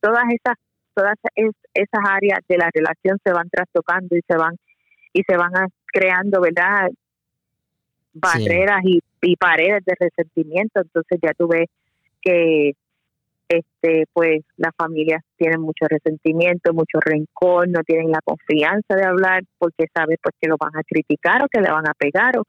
[0.00, 0.56] todas esas
[0.94, 1.16] todas
[1.74, 4.56] esas áreas de la relación se van trastocando y se van
[5.12, 5.50] y se van
[5.86, 6.90] creando, ¿verdad?
[8.12, 10.80] Barreras y, y paredes de resentimiento.
[10.80, 11.68] Entonces ya tú ves
[12.22, 12.72] que
[13.50, 19.42] este pues las familias tienen mucho resentimiento, mucho rencor, no tienen la confianza de hablar
[19.58, 22.44] porque sabes pues que lo van a criticar o que le van a pegar o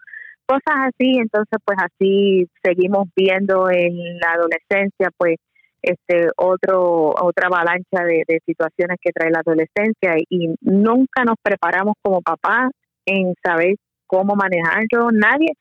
[0.45, 5.37] cosas así, entonces pues así seguimos viendo en la adolescencia pues
[5.81, 12.21] este otro otra avalancha de, situaciones que trae la adolescencia y, nunca nos preparamos como
[12.21, 12.69] papás
[13.07, 15.09] en saber cómo manejarlo.
[15.11, 15.53] Nadie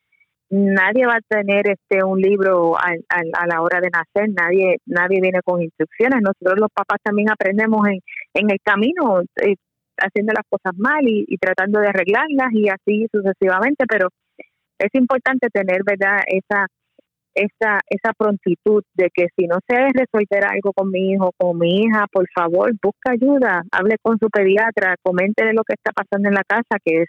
[0.50, 5.20] nadie va a tener este un libro a, a, la hora de nacer nadie nadie
[5.20, 8.00] viene con instrucciones nosotros los papás también aprendemos en,
[8.34, 9.54] en el camino eh,
[9.96, 14.08] haciendo las cosas mal y, y tratando de arreglarlas y así sucesivamente pero
[14.80, 16.66] es importante tener, ¿verdad?, esa,
[17.34, 21.82] esa, esa prontitud de que si no se resolver algo con mi hijo, con mi
[21.82, 26.28] hija, por favor, busca ayuda, hable con su pediatra, comente de lo que está pasando
[26.28, 27.08] en la casa, que es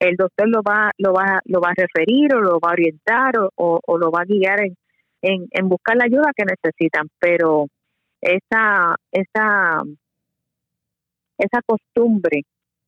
[0.00, 3.38] el doctor lo va, lo va, lo va a referir o lo va a orientar
[3.38, 4.74] o, o, lo va a guiar en,
[5.22, 7.66] en, en, buscar la ayuda que necesitan, pero
[8.20, 9.82] esa, esa,
[11.38, 12.42] esa costumbre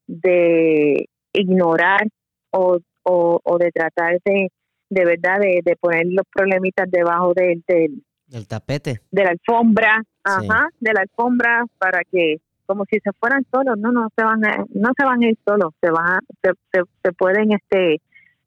[0.07, 2.07] de ignorar
[2.51, 4.49] o o, o de tratar de,
[4.91, 9.01] de verdad, de, poner los problemitas debajo del, del, tapete.
[9.11, 13.93] De la alfombra, ajá, de la alfombra para que como si se fueran solos, no,
[13.93, 16.53] no se van a, no se van a ir solos, se van se,
[17.03, 18.01] se, pueden este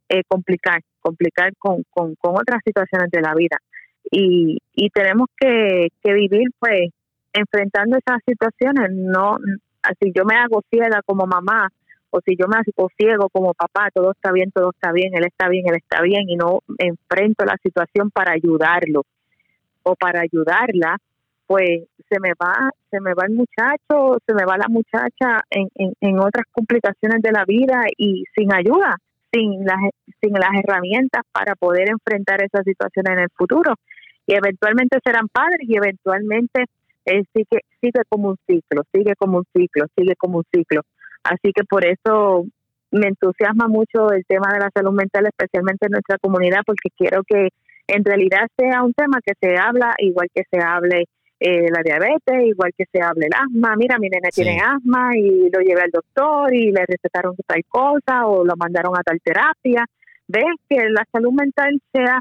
[0.10, 3.58] eh, complicar, complicar con, con, con otras situaciones de la vida.
[4.12, 6.90] Y, y tenemos que, que vivir pues
[7.34, 9.38] enfrentando esas situaciones, no
[9.84, 11.70] así yo me hago ciega como mamá
[12.16, 15.26] o si yo me hago ciego como papá, todo está bien, todo está bien, él
[15.26, 19.04] está bien, él está bien, y no enfrento la situación para ayudarlo
[19.84, 20.98] o para ayudarla,
[21.48, 25.70] pues se me va, se me va el muchacho, se me va la muchacha en,
[25.76, 28.96] en, otras complicaciones de la vida y sin ayuda,
[29.32, 29.80] sin las,
[30.22, 33.76] sin las herramientas para poder enfrentar esa situación en el futuro.
[34.28, 36.66] y eventualmente serán padres y eventualmente
[37.06, 40.82] eh, sigue, sigue como un ciclo, sigue como un ciclo, sigue como un ciclo.
[41.24, 42.46] Así que por eso
[42.92, 47.24] me entusiasma mucho el tema de la salud mental, especialmente en nuestra comunidad, porque quiero
[47.24, 47.50] que
[47.88, 51.06] en realidad sea un tema que se habla igual que se hable
[51.40, 53.76] eh, la diabetes, igual que se hable el asma.
[53.76, 58.28] Mira, mi nene tiene asma y lo llevé al doctor y le recetaron tal cosa
[58.28, 59.86] o lo mandaron a tal terapia.
[60.28, 62.20] Ves que la salud mental sea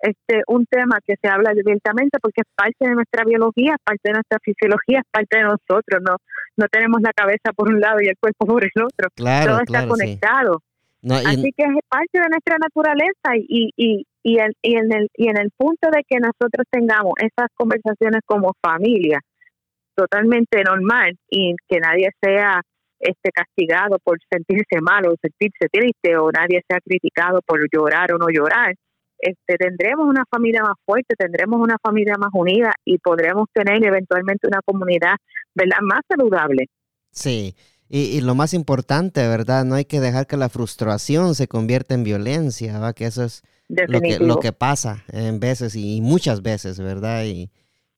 [0.00, 4.02] este un tema que se habla directamente porque es parte de nuestra biología, es parte
[4.04, 6.16] de nuestra fisiología, es parte de nosotros, no
[6.56, 9.86] no tenemos la cabeza por un lado y el cuerpo por el otro, todo está
[9.86, 10.62] conectado.
[11.08, 15.52] Así que es parte de nuestra naturaleza y, y, y, en el, y en el
[15.56, 19.20] punto de que nosotros tengamos esas conversaciones como familia
[19.94, 22.60] totalmente normal y que nadie sea
[22.98, 28.18] este castigado por sentirse mal o sentirse triste o nadie sea criticado por llorar o
[28.18, 28.74] no llorar,
[29.18, 34.48] este, tendremos una familia más fuerte, tendremos una familia más unida y podremos tener eventualmente
[34.48, 35.14] una comunidad
[35.54, 35.78] ¿verdad?
[35.82, 36.66] más saludable.
[37.12, 37.54] Sí,
[37.88, 39.64] y, lo más importante, ¿verdad?
[39.64, 42.92] No hay que dejar que la frustración se convierta en violencia.
[42.94, 47.24] Que eso es lo que, lo que pasa en veces y, muchas veces, ¿verdad?
[47.24, 47.50] Y,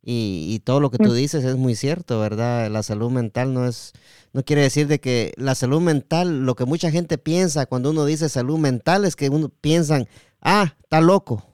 [0.03, 1.15] y, todo lo que tú mm.
[1.15, 2.71] dices es muy cierto, ¿verdad?
[2.71, 3.93] La salud mental no es,
[4.33, 8.05] no quiere decir de que la salud mental, lo que mucha gente piensa cuando uno
[8.05, 10.09] dice salud mental es que uno piensan,
[10.41, 11.45] ah, está loco.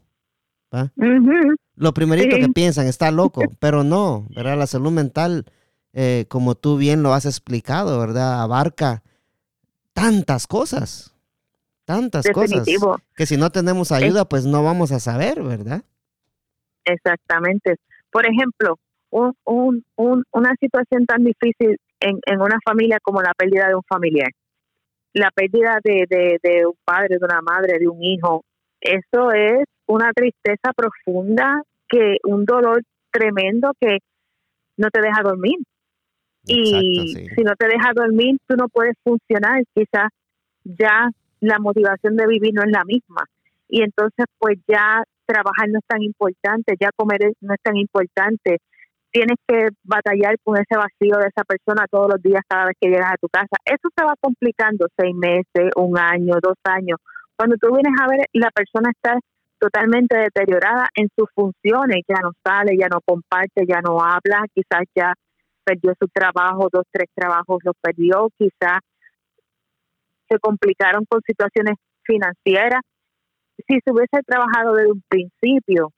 [1.77, 4.59] Lo primerito que piensan, está loco, pero no, ¿verdad?
[4.59, 5.46] La salud mental,
[5.92, 8.40] eh, como tú bien lo has explicado, ¿verdad?
[8.40, 9.03] Abarca
[9.92, 11.13] tantas cosas,
[11.84, 12.66] tantas cosas,
[13.16, 15.82] que si no tenemos ayuda, pues no vamos a saber, ¿verdad?
[16.84, 17.76] Exactamente.
[18.10, 18.78] Por ejemplo,
[19.10, 23.74] un, un, un, una situación tan difícil en, en una familia como la pérdida de
[23.74, 24.30] un familiar,
[25.12, 28.44] la pérdida de, de, de un padre, de una madre, de un hijo,
[28.80, 33.98] eso es una tristeza profunda, que un dolor tremendo que
[34.76, 35.58] no te deja dormir.
[36.46, 40.10] y si no te deja dormir, tú no puedes funcionar, quizás
[40.64, 41.10] ya
[41.46, 43.24] la motivación de vivir no es la misma.
[43.68, 48.59] Y entonces pues ya trabajar no es tan importante, ya comer no es tan importante.
[49.11, 52.88] Tienes que batallar con ese vacío de esa persona todos los días cada vez que
[52.88, 53.57] llegas a tu casa.
[53.64, 56.98] Eso se va complicando seis meses, un año, dos años.
[57.37, 59.18] Cuando tú vienes a ver, la persona está
[59.59, 64.85] totalmente deteriorada en sus funciones, ya no sale, ya no comparte, ya no habla, quizás
[64.94, 65.14] ya
[65.64, 68.80] perdió su trabajo, dos, tres trabajos los perdió, quizás
[70.34, 72.80] se complicaron con situaciones financieras.
[73.68, 75.90] Si se hubiese trabajado desde un principio,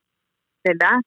[0.64, 1.00] ¿verdad?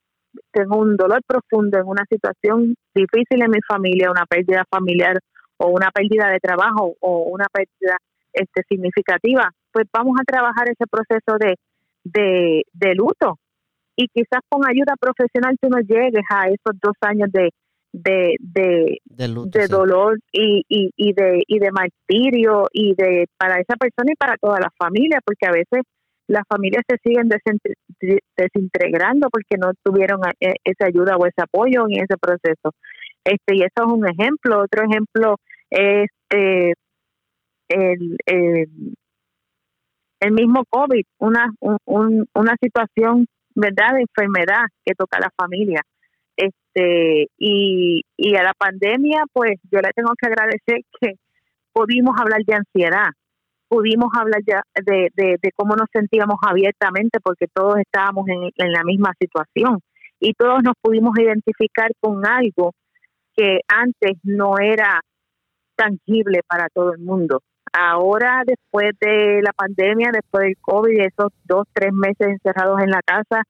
[0.52, 5.18] Tengo un dolor profundo en una situación difícil en mi familia, una pérdida familiar
[5.58, 7.98] o una pérdida de trabajo o una pérdida
[8.34, 11.56] este, significativa pues vamos a trabajar ese proceso de,
[12.74, 13.38] de, luto
[13.96, 17.50] y quizás con ayuda profesional tú no llegues a esos dos años de,
[17.92, 24.12] de, de, dolor y, y, y, de, y de martirio y de para esa persona
[24.12, 25.84] y para toda la familia, porque a veces
[26.28, 27.28] las familias se siguen
[28.38, 32.72] desintegrando porque no tuvieron eh, esa ayuda o ese apoyo en ese proceso.
[33.24, 34.60] Este y eso es un ejemplo.
[34.62, 35.38] Otro ejemplo
[35.72, 36.74] es eh,
[37.68, 38.70] el, el,
[40.20, 43.26] el mismo COVID, una, una situación,
[43.56, 45.82] ¿verdad?, de enfermedad que toca a la familia.
[46.80, 51.14] Este, y, y a la pandemia, pues yo le tengo que agradecer que
[51.74, 53.10] pudimos hablar de ansiedad,
[53.68, 59.14] pudimos hablar ya de, cómo nos sentíamos abiertamente porque todos estábamos en, en la misma
[59.20, 59.80] situación
[60.20, 62.74] y todos nos pudimos identificar con algo
[63.36, 65.02] que antes no era
[65.76, 67.42] tangible para todo el mundo.
[67.72, 73.02] Ahora, después de la pandemia, después del COVID, esos dos, tres meses encerrados en la
[73.02, 73.44] casa,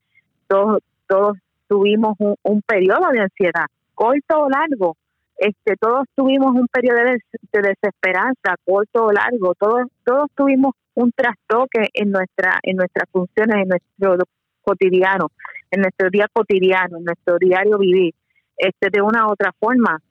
[0.48, 1.38] todos, todos
[1.70, 4.98] tuvimos un, periodo de ansiedad, corto o largo.
[5.38, 9.54] Este, todos tuvimos un periodo de, desesperanza, corto o largo.
[9.56, 14.26] Todos, todos tuvimos un trastoque en nuestra, en nuestras funciones, en nuestro
[14.62, 15.28] cotidiano,
[15.72, 18.14] en nuestro día cotidiano, en nuestro diario vivir,
[18.58, 20.02] este, de una u otra forma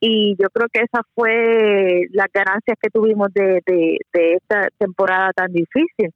[0.00, 5.52] y yo creo que esa fue las ganancias que tuvimos de, de, esta temporada tan
[5.52, 6.12] difícil.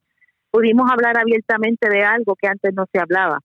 [0.50, 3.40] Pudimos hablar abiertamente de algo que antes no se hablaba.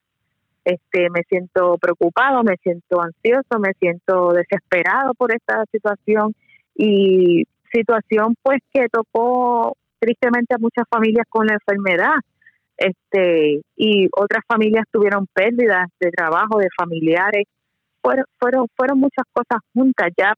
[0.68, 6.34] Este, me siento preocupado, me siento ansioso, me siento desesperado por esta situación
[6.76, 12.16] y situación pues que tocó tristemente a muchas familias con la enfermedad.
[12.76, 17.46] Este, y otras familias tuvieron pérdidas de trabajo, de familiares,
[18.02, 20.34] fueron, fueron, fueron muchas cosas juntas, ya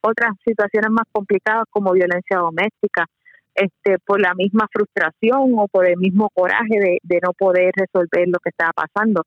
[0.00, 3.06] otras situaciones más complicadas como violencia doméstica,
[3.54, 8.40] este, por la misma frustración o por el mismo coraje de, no poder resolver lo
[8.40, 9.22] que estaba pasando.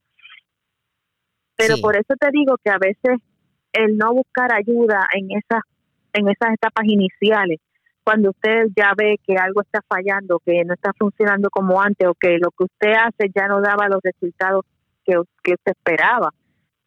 [1.68, 3.20] Pero por eso te digo que a veces
[3.74, 5.62] el no buscar ayuda en esas
[6.14, 7.60] en esas etapas iniciales,
[8.04, 12.14] cuando usted ya ve que algo está fallando, que no está funcionando como antes o
[12.14, 14.66] que lo que usted hace ya no daba los resultados
[15.06, 16.32] que, que usted esperaba,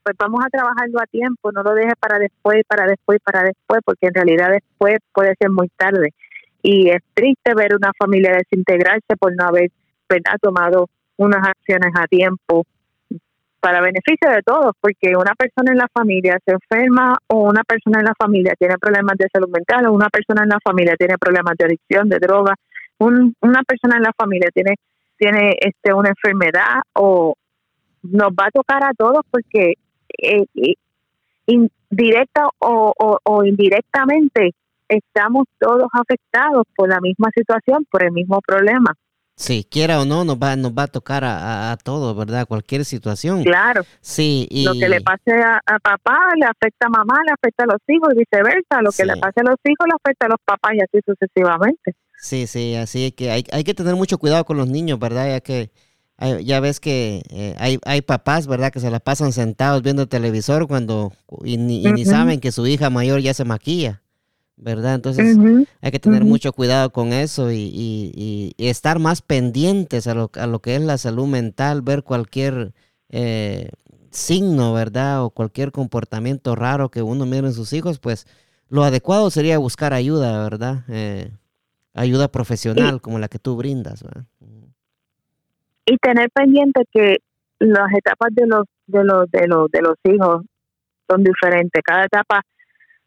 [0.03, 3.81] pues vamos a trabajarlo a tiempo, no lo deje para después, para después, para después,
[3.85, 6.13] porque en realidad después puede ser muy tarde.
[6.63, 9.71] Y es triste ver una familia desintegrarse por no haber
[10.43, 12.65] tomado unas acciones a tiempo
[13.65, 18.01] para beneficio de todos, porque una persona en la familia se enferma o una persona
[18.01, 21.17] en la familia tiene problemas de salud mental o una persona en la familia tiene
[21.17, 22.55] problemas de adicción, de droga,
[22.99, 24.75] una persona en la familia tiene
[25.17, 27.37] tiene este una enfermedad o
[28.03, 29.79] nos va a tocar a todos porque
[30.23, 30.75] eh,
[31.47, 32.93] indirecta o,
[33.25, 34.51] o indirectamente
[34.89, 38.95] estamos todos afectados por la misma situación, por el mismo problema.
[39.37, 42.47] Sí, quiera o no, nos va, nos va a tocar a, a, todos, ¿verdad?
[42.47, 43.43] Cualquier situación.
[43.43, 43.83] Claro.
[44.01, 44.65] Sí, y...
[44.65, 48.15] Lo que le pase a, papá le afecta a mamá, le afecta a los hijos
[48.15, 48.81] y viceversa.
[48.81, 51.97] Lo que le pase a los hijos le afecta a los papás y así sucesivamente.
[52.17, 55.29] Sí, sí, así que hay, hay que tener mucho cuidado con los niños, ¿verdad?
[55.29, 55.71] Ya que
[56.43, 58.73] ya ves que eh, hay, hay papás, ¿verdad?
[58.73, 61.13] Que se la pasan sentados viendo el televisor cuando
[61.43, 64.04] y ni, y ni saben que su hija mayor ya se maquilla.
[64.57, 64.95] ¿Verdad?
[64.95, 65.37] Entonces
[65.81, 70.61] hay que tener mucho cuidado con eso y, estar más pendientes a lo, a lo,
[70.61, 72.73] que es la salud mental, ver cualquier
[73.11, 73.69] eh,
[74.11, 75.25] signo, ¿verdad?
[75.25, 78.27] O cualquier comportamiento raro que uno mire en sus hijos, pues
[78.69, 80.85] lo adecuado sería buscar ayuda, ¿verdad?
[80.89, 81.31] Eh,
[81.93, 84.25] ayuda profesional como la que tú brindas, ¿verdad?
[85.87, 87.19] Y tener pendiente que
[87.59, 90.45] las etapas de los de los de los de los hijos
[91.09, 91.83] son diferentes.
[91.85, 92.43] Cada etapa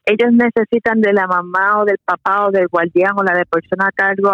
[0.08, 3.88] ellos necesitan de la mamá o del papá o del guardián o la de persona
[3.88, 4.32] a cargo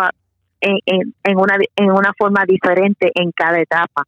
[0.62, 0.78] en,
[1.24, 4.04] en, una en una forma diferente en cada etapa.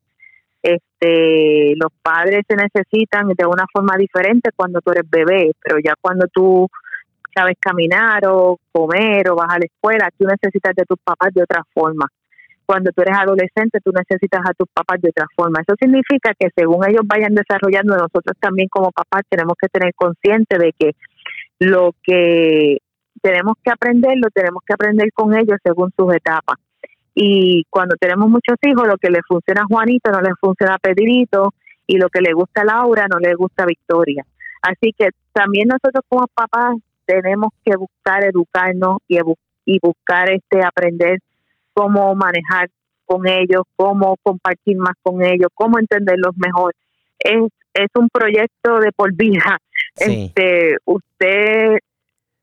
[0.61, 5.95] Este, los padres se necesitan de una forma diferente cuando tú eres bebé, pero ya
[5.99, 6.69] cuando tú
[7.35, 11.41] sabes caminar o comer o vas a la escuela, tú necesitas de tus papás de
[11.41, 12.07] otra forma.
[12.65, 15.61] Cuando tú eres adolescente, tú necesitas a tus papás de otra forma.
[15.61, 20.57] Eso significa que según ellos vayan desarrollando, nosotros también como papás tenemos que tener consciente
[20.57, 20.91] de que
[21.59, 22.77] lo que
[23.21, 26.57] tenemos que aprender, lo tenemos que aprender con ellos según sus etapas.
[27.13, 30.79] Y cuando tenemos muchos hijos, lo que le funciona a Juanito no le funciona a
[30.79, 31.53] Pedrito
[31.87, 34.25] y lo que le gusta a Laura no le gusta a Victoria.
[34.61, 36.75] Así que también nosotros como papás
[37.05, 39.19] tenemos que buscar educarnos y,
[39.65, 41.19] y buscar este aprender
[41.73, 42.69] cómo manejar
[43.05, 46.73] con ellos, cómo compartir más con ellos, cómo entenderlos mejor.
[47.19, 47.41] Es,
[47.73, 49.59] es un proyecto de por vida
[49.97, 51.79] este, usted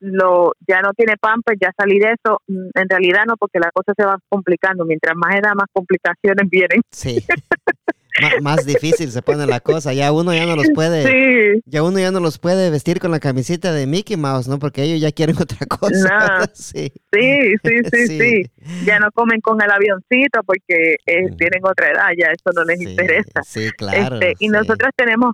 [0.03, 2.41] lo ya no tiene pamper, ya salí de eso.
[2.49, 4.85] Mm, en realidad no, porque la cosa se va complicando.
[4.85, 6.83] Mientras más edad, más complicaciones vienen.
[6.91, 7.25] Sí.
[8.43, 9.93] más difícil se pone la cosa.
[9.93, 11.63] Ya uno ya no los puede.
[11.67, 14.59] Ya uno ya no los puede vestir con la camiseta de Mickey Mouse, ¿no?
[14.59, 16.51] Porque ellos ya quieren otra cosa.
[16.53, 16.93] Sí.
[17.13, 18.51] Sí, sí, sí,
[18.85, 22.81] Ya no comen con el avioncito porque eh, tienen otra edad, ya eso no les
[22.81, 23.43] interesa.
[23.45, 24.17] Sí, claro.
[24.17, 25.33] Este, y nosotros tenemos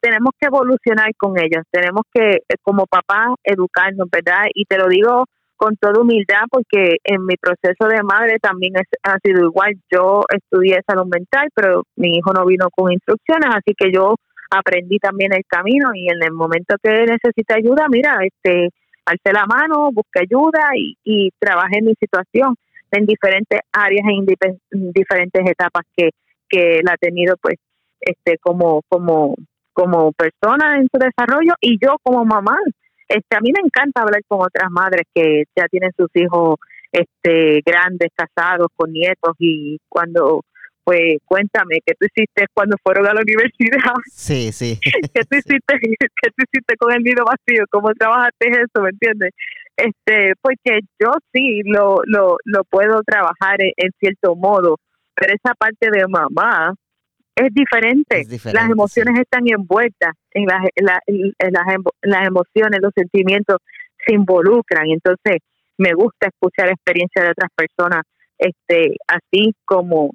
[0.00, 4.44] tenemos que evolucionar con ellos, tenemos que, eh, como papá, educarnos, ¿verdad?
[4.54, 5.24] Y te lo digo
[5.56, 9.74] con toda humildad porque en mi proceso de madre también ha sido igual.
[9.90, 14.14] Yo estudié salud mental, pero mi hijo no vino con instrucciones, así que yo
[14.50, 18.70] aprendí también el camino y en el momento que necesita ayuda, mira, este,
[19.04, 22.54] alce la mano, busque ayuda y, y trabajé en mi situación
[22.90, 26.10] en diferentes áreas, en diferentes etapas que,
[26.48, 27.56] que la he tenido pues
[28.00, 29.36] este como como
[29.80, 32.58] como persona en su desarrollo y yo como mamá.
[33.08, 36.56] Este, a mí me encanta hablar con otras madres que ya tienen sus hijos
[36.92, 40.42] este grandes, casados, con nietos y cuando
[40.84, 43.94] pues cuéntame qué tú hiciste cuando fueron a la universidad.
[44.12, 44.78] Sí, sí.
[44.82, 47.64] ¿Qué tú hiciste, qué tú hiciste con el nido vacío?
[47.70, 48.82] ¿Cómo trabajaste eso?
[48.82, 49.30] ¿Me entiendes?
[49.76, 54.76] Este, porque yo sí lo, lo, lo puedo trabajar en cierto modo,
[55.14, 56.74] pero esa parte de mamá,
[57.46, 58.24] es diferente.
[58.52, 60.62] las emociones están envueltas en las,
[62.02, 63.58] las, emociones, los sentimientos
[64.06, 64.86] se involucran.
[64.88, 65.38] Entonces,
[65.78, 68.02] me gusta escuchar experiencias de otras personas,
[68.38, 70.10] este, así como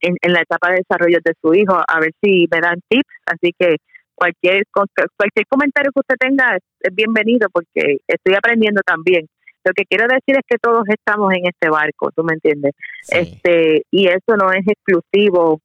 [0.00, 3.14] en, la etapa de desarrollo de su hijo, a ver si me dan tips.
[3.26, 3.76] Así que
[4.14, 9.26] cualquier cualquier comentario que usted tenga es, bienvenido porque estoy aprendiendo también.
[9.64, 12.72] Lo que quiero decir es que todos estamos en este barco, ¿tú me entiendes?
[13.08, 15.60] Este y eso no es exclusivo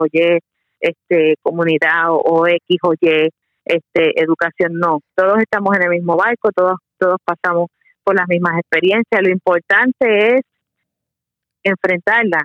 [0.00, 0.38] o Y
[0.80, 3.28] este, comunidad o, X o Y
[3.64, 5.00] este, educación, no.
[5.14, 7.68] Todos estamos en el mismo barco, todos, todos pasamos
[8.02, 9.22] por las mismas experiencias.
[9.22, 10.40] Lo importante es
[11.62, 12.40] enfrentarla,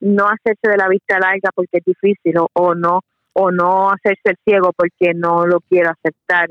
[0.00, 3.00] no hacerse de la vista larga porque es difícil o, no
[3.34, 6.48] o no hacerse el ciego porque no lo quiero aceptar.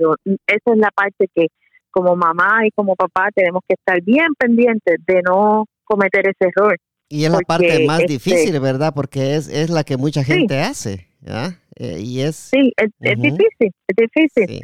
[0.47, 1.47] Esa es la parte que
[1.91, 6.77] como mamá y como papá tenemos que estar bien pendientes de no cometer ese error.
[7.11, 8.93] Y es la parte más este difícil, ¿verdad?
[8.95, 11.09] Porque es, es la que mucha gente hace.
[11.75, 12.89] Eh, y es, sí, es,
[13.19, 14.61] difícil, es difícil.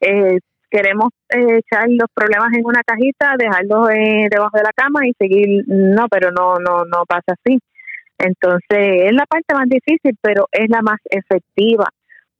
[0.00, 0.38] Eh,
[0.70, 3.88] queremos eh, echar los problemas en una cajita, dejarlos
[4.30, 5.64] debajo de la cama y seguir.
[5.66, 7.58] No, pero no, no, no pasa así.
[8.16, 11.88] Entonces, es la parte más difícil, pero es la más efectiva,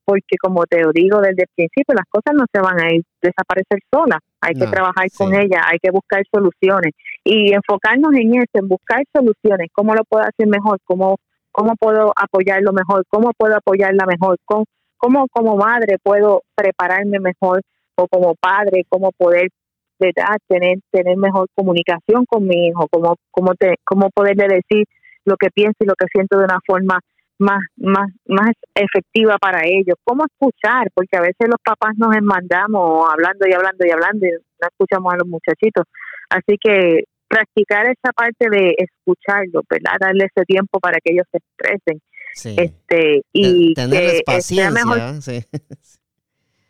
[0.08, 3.78] porque como te digo desde el principio, las cosas no se van a ir, desaparecer
[3.92, 6.94] solas, hay que trabajar con ellas, hay que buscar soluciones.
[7.24, 11.18] Y enfocarnos en eso, en buscar soluciones, cómo lo puedo hacer mejor, cómo,
[11.52, 14.64] cómo puedo apoyarlo mejor, cómo puedo apoyarla mejor, cómo,
[14.96, 17.60] cómo como madre puedo prepararme mejor
[17.96, 19.50] o como padre, cómo poder
[19.98, 24.86] tener tener mejor comunicación con mi hijo, cómo, cómo, te, cómo poderle decir
[25.26, 26.98] lo que pienso y lo que siento de una forma
[27.38, 29.96] más, más, más efectiva para ellos.
[30.04, 30.88] ¿Cómo escuchar?
[30.94, 35.14] Porque a veces los papás nos enmandamos hablando y hablando y hablando y no escuchamos
[35.14, 35.84] a los muchachitos.
[36.30, 39.96] Así que practicar esa parte de escucharlo, ¿verdad?
[40.00, 42.00] Darle ese tiempo para que ellos se expresen.
[42.44, 44.98] Este, y tener paciencia, mejor,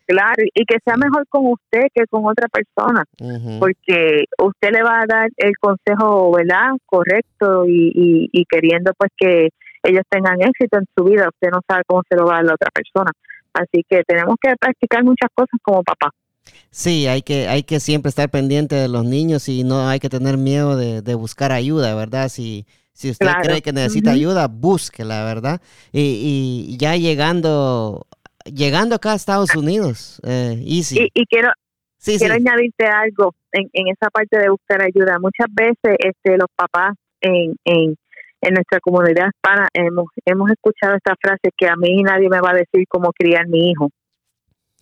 [0.09, 3.05] Claro, y que sea mejor con usted que con otra persona,
[3.59, 6.71] porque usted le va a dar el consejo, ¿verdad?
[6.87, 9.51] Correcto y, y, queriendo pues que
[9.83, 12.45] ellos tengan éxito en su vida, usted no sabe cómo se lo va a dar
[12.47, 13.11] la otra persona.
[13.53, 16.11] Así que tenemos que practicar muchas cosas como papá.
[16.71, 20.09] Sí, hay que, hay que siempre estar pendiente de los niños y no hay que
[20.09, 22.29] tener miedo de, buscar ayuda, ¿verdad?
[22.29, 25.61] Si, si usted cree que necesita ayuda, búsquela, ¿verdad?
[25.93, 28.07] Y, y ya llegando
[28.53, 31.09] llegando acá a Estados Unidos, eh, easy.
[31.15, 31.51] Y, quiero,
[32.03, 35.19] quiero añadirte algo en, en esa parte de buscar ayuda.
[35.19, 37.97] Muchas veces este, los papás en, en,
[38.41, 42.51] en nuestra comunidad hispana hemos, hemos escuchado esta frase que a mí nadie me va
[42.51, 43.91] a decir cómo criar mi hijo.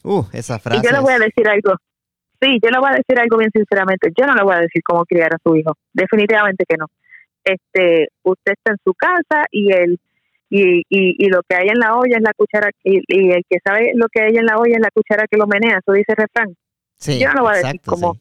[0.02, 0.80] Uh, esa frase.
[0.80, 1.74] Y yo le voy a decir algo.
[2.40, 4.12] Sí, yo le voy a decir algo bien sinceramente.
[4.16, 5.72] Yo no le voy a decir cómo criar a su hijo.
[5.92, 6.86] Definitivamente que no.
[7.42, 9.98] Este, usted está en su casa y él
[10.48, 13.42] y, y, y lo que hay en la olla es la cuchara, y, y, el
[13.48, 15.92] que sabe lo que hay en la olla es la cuchara que lo menea, eso
[15.92, 16.56] dice el refrán.
[17.20, 18.16] yo no lo voy a decir cómo,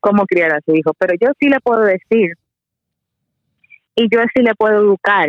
[0.00, 2.32] cómo criar a su hijo, pero yo sí le puedo decir,
[3.94, 5.28] y yo sí le puedo educar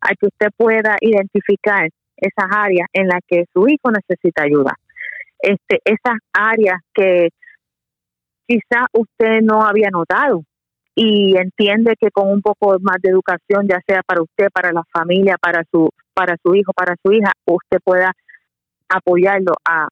[0.00, 4.74] a que usted pueda identificar esas áreas en las que su hijo necesita ayuda.
[5.38, 7.30] Este, esas áreas que
[8.46, 10.44] quizá usted no había notado
[10.94, 14.84] y entiende que con un poco más de educación, ya sea para usted, para la
[14.92, 18.12] familia, para su, para su hijo, para su hija, usted pueda
[18.88, 19.88] apoyarlo a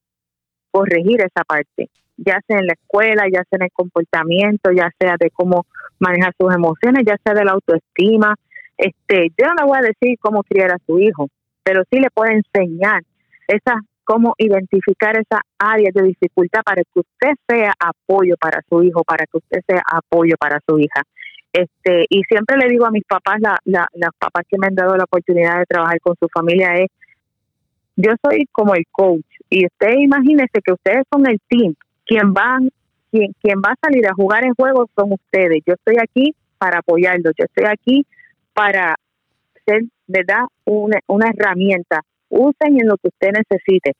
[0.73, 5.15] corregir esa parte, ya sea en la escuela, ya sea en el comportamiento, ya sea
[5.21, 5.67] de cómo
[6.01, 8.35] manejar sus emociones, ya sea de la autoestima.
[8.77, 11.29] Este, yo no le voy a decir cómo criar a su hijo,
[11.63, 13.03] pero sí le puedo enseñar
[13.47, 19.05] esas cómo identificar esas áreas de dificultad para que usted sea apoyo para su hijo,
[19.05, 21.03] para que usted sea apoyo para su hija.
[21.53, 24.75] Este, y siempre le digo a mis papás, la, la, las papás que me han
[24.75, 26.89] dado la oportunidad de trabajar con su familia es,
[27.97, 31.75] yo soy como el coach y usted imagínese que ustedes son el team,
[32.05, 32.71] quien van,
[33.11, 35.61] quien, quien va a salir a jugar en juego son ustedes.
[35.67, 38.07] Yo estoy aquí para apoyarlos, yo estoy aquí
[38.55, 38.97] para
[39.67, 43.93] ser, ¿verdad?, una, una herramienta usen en lo que usted necesite,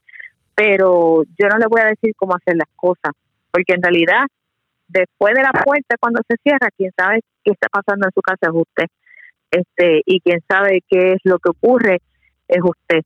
[0.55, 3.13] pero yo no le voy a decir cómo hacer las cosas,
[3.51, 4.25] porque en realidad
[4.87, 8.47] después de la puerta cuando se cierra, quien sabe qué está pasando en su casa
[8.47, 8.85] es usted,
[9.51, 12.01] este y quien sabe qué es lo que ocurre
[12.47, 13.01] es usted.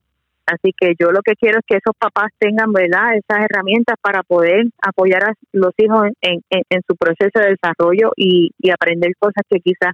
[0.48, 4.24] Así que yo lo que quiero es que esos papás tengan, ¿verdad?, esas herramientas para
[4.24, 9.44] poder apoyar a los hijos en, en, su proceso de desarrollo y, y aprender cosas
[9.50, 9.94] que quizás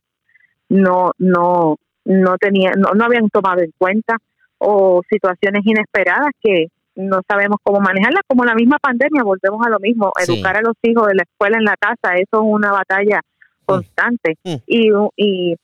[0.70, 4.18] no no no tenían no, no habían tomado en cuenta
[4.60, 9.80] o situaciones inesperadas que no sabemos cómo manejarlas, como la misma pandemia, volvemos a lo
[9.80, 13.20] mismo, educar a los hijos de la escuela en la casa, eso es una batalla
[13.20, 13.66] mm.
[13.66, 14.56] constante mm.
[14.68, 15.56] y, y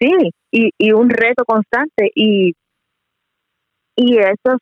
[0.00, 2.54] sí, y, y un reto constante y,
[3.98, 4.58] y eso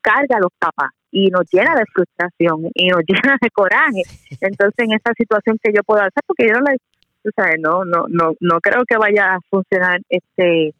[0.00, 4.02] carga a los papás y nos llena de frustración y nos llena de coraje.
[4.40, 7.84] Entonces, en esa situación que yo puedo hacer, porque yo no le, o sea, no,
[7.84, 10.72] no, no, no creo que vaya a funcionar este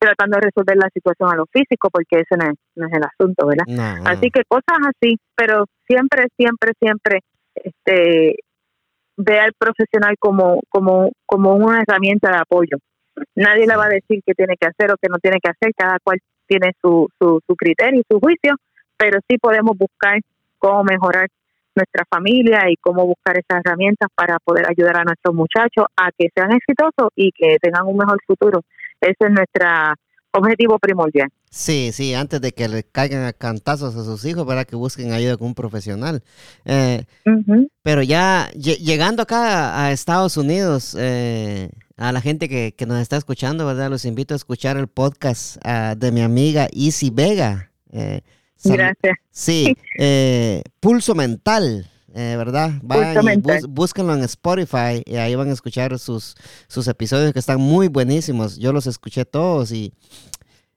[0.00, 4.02] tratando de resolver la situación a lo físico, porque ese no es, el asunto, ¿verdad?
[4.04, 7.20] Así que cosas así, pero siempre, siempre, siempre,
[7.54, 8.34] este,
[9.16, 12.78] ve al profesional como, como, como una herramienta de apoyo.
[13.34, 15.72] Nadie le va a decir qué tiene que hacer o qué no tiene que hacer,
[15.76, 18.56] cada cual tiene su, su, su criterio y su juicio,
[18.96, 20.18] pero sí podemos buscar
[20.58, 21.28] cómo mejorar
[21.74, 26.28] nuestra familia y cómo buscar esas herramientas para poder ayudar a nuestros muchachos a que
[26.34, 28.60] sean exitosos y que tengan un mejor futuro
[29.02, 29.94] esa es nuestra
[30.32, 31.28] objetivo primordial.
[31.50, 35.12] Sí, sí, antes de que le caigan a cantazos a sus hijos, para que busquen
[35.12, 36.22] ayuda con un profesional.
[36.64, 37.04] Eh,
[37.82, 41.70] pero ya llegando acá a Estados Unidos, eh,
[42.02, 43.88] a la gente que, nos está escuchando, ¿verdad?
[43.88, 47.70] Los invito a escuchar el podcast ah, de mi amiga Easy Vega.
[47.92, 48.22] Eh,
[48.64, 49.18] Gracias.
[49.30, 49.76] Sí,
[50.80, 51.88] Pulso Mental.
[52.14, 52.72] ¿verdad?
[52.82, 56.34] Vayan y búsquenlo en Spotify y ahí van a escuchar sus,
[56.68, 58.58] sus episodios que están muy buenísimos.
[58.58, 59.94] Yo los escuché todos y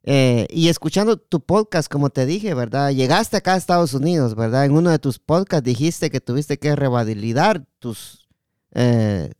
[0.07, 2.91] eh, y escuchando tu podcast, como te dije, ¿verdad?
[2.91, 4.65] Llegaste acá a Estados Unidos, ¿verdad?
[4.65, 8.27] En uno de tus podcasts dijiste que tuviste que revalidar tus
[8.75, 9.31] eh,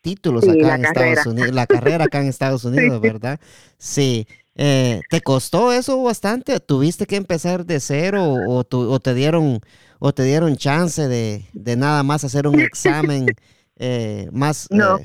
[0.00, 3.40] títulos acá en Estados Unidos, la carrera acá en Estados Unidos, ¿verdad?
[3.78, 4.26] Sí.
[4.56, 6.58] Eh, ¿Te costó eso bastante?
[6.60, 8.64] ¿Tuviste que empezar de cero o,
[9.00, 9.60] te dieron
[9.98, 13.26] o te dieron chance de, de nada más hacer un examen
[14.32, 14.68] más?
[14.70, 14.98] No.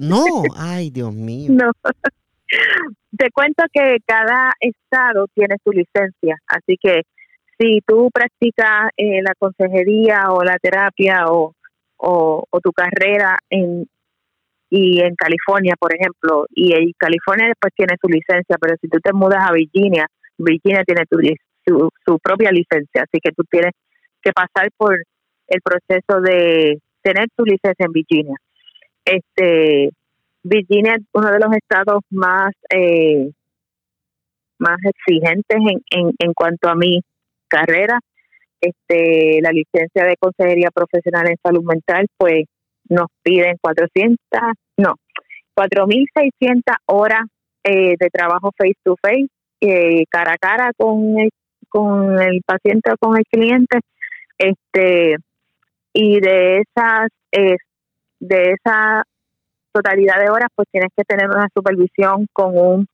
[0.00, 1.52] no, ay Dios mío.
[1.52, 1.70] No.
[3.18, 7.02] Te cuento que cada estado tiene su licencia, así que
[7.58, 11.54] si tú practicas eh, la consejería o la terapia o,
[11.96, 13.86] o, tu carrera en
[14.68, 18.98] y en California, por ejemplo, y en California después tiene su licencia, pero si tú
[19.00, 20.06] te mudas a Virginia,
[20.38, 21.04] Virginia tiene
[21.64, 23.72] su, su propia licencia, así que tú tienes
[24.22, 24.96] que pasar por
[25.48, 28.36] el proceso de tener tu licencia en Virginia.
[29.04, 29.90] Este,
[30.42, 33.30] Virginia es uno de los estados más eh,
[34.58, 37.02] más exigentes en, en, en cuanto a mi
[37.48, 38.00] carrera.
[38.60, 42.46] Este, la licencia de consejería profesional en salud mental, pues
[42.88, 44.18] nos piden 400,
[44.76, 44.94] no,
[45.56, 47.22] 4.600 horas
[47.64, 49.28] eh, de trabajo face to face,
[49.60, 51.30] eh, cara a cara con el,
[51.68, 53.80] con el paciente o con el cliente,
[54.38, 55.16] este,
[55.92, 57.08] y de esas,
[58.20, 59.02] de esa
[59.72, 62.86] totalidad de horas, pues tienes que tener una supervisión con un,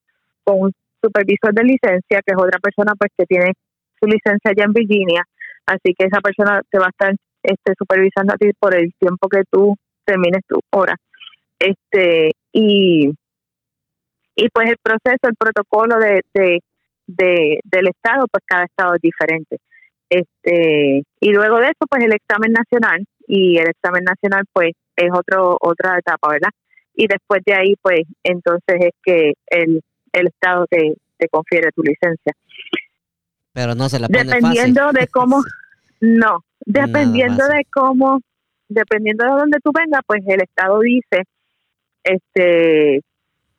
[0.43, 0.71] con un
[1.01, 3.53] supervisor de licencia, que es otra persona pues que tiene
[3.99, 5.23] su licencia allá en Virginia,
[5.65, 9.27] así que esa persona te va a estar este, supervisando a ti por el tiempo
[9.29, 9.75] que tú
[10.05, 10.95] termines tu hora.
[11.59, 13.09] Este, y,
[14.35, 16.21] y pues el proceso, el protocolo de,
[17.07, 19.57] de, del Estado, pues cada Estado es diferente.
[20.09, 25.09] Este, y luego de eso, pues el examen nacional, y el examen nacional, pues es
[25.11, 26.49] otro otra etapa, ¿verdad?
[26.95, 29.81] y después de ahí, pues entonces es que el,
[30.11, 32.33] el Estado te, te confiere tu licencia.
[33.53, 35.41] Pero no se la pone Dependiendo de cómo,
[36.01, 38.21] no, dependiendo de cómo,
[38.69, 41.23] dependiendo de dónde tú vengas, pues el Estado dice
[42.03, 43.01] este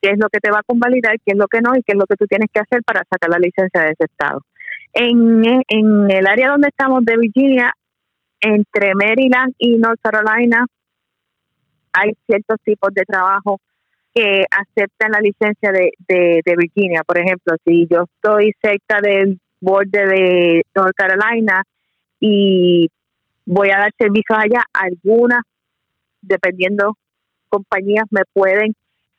[0.00, 1.92] qué es lo que te va a convalidar, qué es lo que no y qué
[1.92, 4.42] es lo que tú tienes que hacer para sacar la licencia de ese estado.
[4.92, 7.72] En, en el área donde estamos de Virginia,
[8.40, 10.66] entre Maryland y North Carolina,
[11.94, 13.58] hay ciertos tipos de trabajo
[14.14, 17.02] que aceptan la licencia de, de, Virginia.
[17.04, 21.62] Por ejemplo, si yo estoy cerca del borde de North Carolina
[22.20, 22.88] y
[23.46, 25.42] voy a dar servicios allá, algunas,
[26.22, 26.96] dependiendo
[27.48, 28.74] compañías, me pueden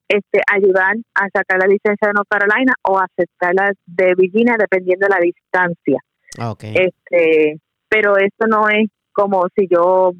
[0.07, 5.15] este, ayudar a sacar la licencia de North Carolina o aceptarla de Virginia, dependiendo de
[5.15, 5.99] la distancia.
[6.37, 6.73] Ah, okay.
[6.75, 10.11] Este, pero eso no es como si yo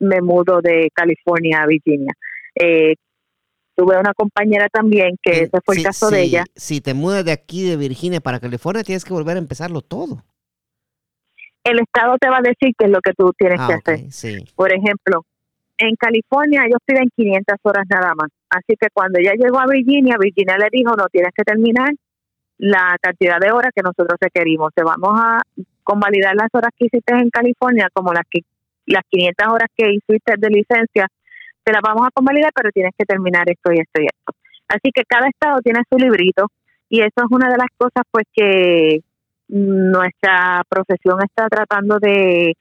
[0.00, 2.12] me mudo de California a Virginia.
[2.54, 2.94] Eh,
[3.76, 6.44] tuve una compañera también que ese fue el caso de ella.
[6.54, 10.24] Si te mudas de aquí de Virginia para California, tienes que volver a empezarlo todo.
[11.64, 14.42] El Estado te va a decir qué es lo que tú tienes ah, que hacer.
[14.54, 15.24] Por ejemplo,
[15.78, 18.28] en California ellos piden 500 horas nada más.
[18.50, 21.90] Así que cuando ella llegó a Virginia, Virginia le dijo, no, tienes que terminar
[22.58, 24.72] la cantidad de horas que nosotros requerimos.
[24.74, 25.40] Te vamos a
[25.82, 28.40] convalidar las horas que hiciste en California como las que
[28.86, 31.08] las 500 horas que hiciste de licencia,
[31.64, 34.32] te las vamos a convalidar, pero tienes que terminar esto y esto y esto.
[34.68, 36.48] Así que cada estado tiene su librito
[36.88, 39.00] y eso es una de las cosas pues que
[39.48, 42.56] nuestra profesión está tratando de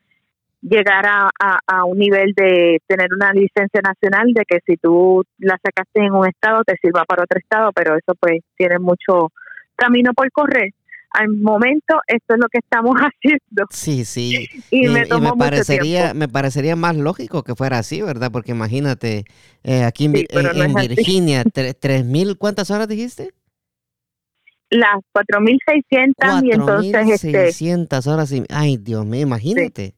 [0.61, 1.29] llegar a,
[1.67, 6.13] a, un nivel de tener una licencia nacional, de que si tú la sacaste en
[6.13, 9.31] un estado te sirva para otro estado, pero eso pues tiene mucho
[9.75, 10.71] camino por correr
[11.13, 13.65] al momento esto es lo que estamos haciendo.
[13.69, 14.49] Sí, sí.
[14.71, 15.05] Y, me,
[15.38, 18.31] parecería, me parecería más lógico que fuera así, ¿verdad?
[18.31, 19.25] Porque imagínate,
[19.63, 21.43] eh, aquí en, Virginia,
[21.79, 23.31] ¿tres mil cuántas horas dijiste?
[24.74, 26.93] Las 4.600 y entonces...
[26.93, 28.43] 4.600 este, horas y...
[28.49, 29.93] Ay, Dios mío, imagínate.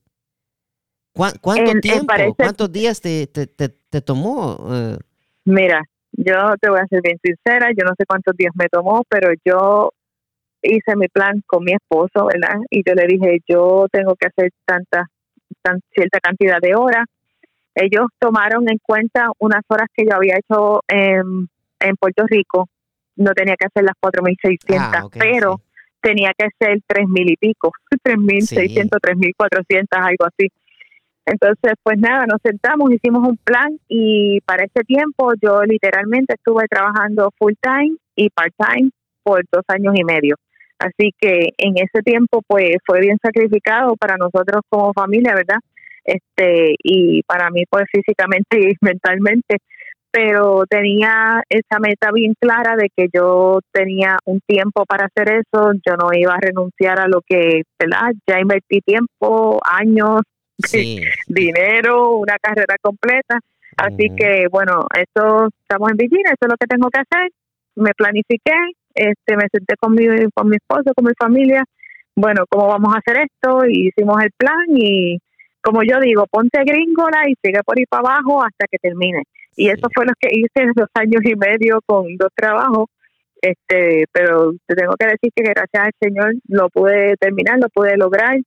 [1.14, 4.58] ¿Cuánto tiempo, cuántos días te, te, te, tomó?
[4.70, 4.98] Eh?
[5.46, 9.04] Mira, yo te voy a ser bien sincera, yo no sé cuántos días me tomó,
[9.08, 9.92] pero yo
[10.62, 12.60] hice mi plan con mi esposo, ¿verdad?
[12.70, 15.10] Y yo le dije, yo tengo que hacer tanta,
[15.62, 17.06] tan, cierta cantidad de horas.
[17.76, 21.48] Ellos tomaron en cuenta unas horas que yo había hecho en,
[21.80, 22.68] en Puerto Rico
[23.16, 25.62] no tenía que hacer las 4.600, ah, pero
[26.02, 27.72] tenía que ser 3.000 y pico,
[28.04, 30.52] 3.600, 3.400, algo así.
[31.26, 36.68] Entonces, pues nada, nos sentamos, hicimos un plan y para ese tiempo yo literalmente estuve
[36.70, 38.92] trabajando full time y part time
[39.24, 40.36] por dos años y medio.
[40.78, 45.58] Así que en ese tiempo pues fue bien sacrificado para nosotros como familia, ¿verdad?
[46.04, 49.58] Este y para mí pues físicamente y mentalmente,
[50.16, 55.74] pero tenía esa meta bien clara de que yo tenía un tiempo para hacer eso,
[55.86, 58.14] yo no iba a renunciar a lo que, ¿verdad?
[58.26, 60.22] Ya invertí tiempo, años,
[61.28, 63.40] dinero, una carrera completa.
[63.76, 67.32] Así que, bueno, esto estamos en Virginia, eso es lo que tengo que hacer.
[67.76, 68.56] Me planifiqué,
[68.94, 71.62] este, me senté con mi, con mi esposo, con mi familia.
[72.16, 73.66] Bueno, ¿cómo vamos a hacer esto?
[73.68, 75.18] Y hicimos el plan y,
[75.62, 79.24] como yo digo, ponte gringola y sigue por ahí para abajo hasta que termine.
[79.56, 82.90] Y eso fue lo que hice en dos años y medio con dos trabajos.
[83.42, 87.96] Este, pero te tengo que decir que gracias al Señor lo pude terminar, lo pude
[87.98, 88.38] lograr.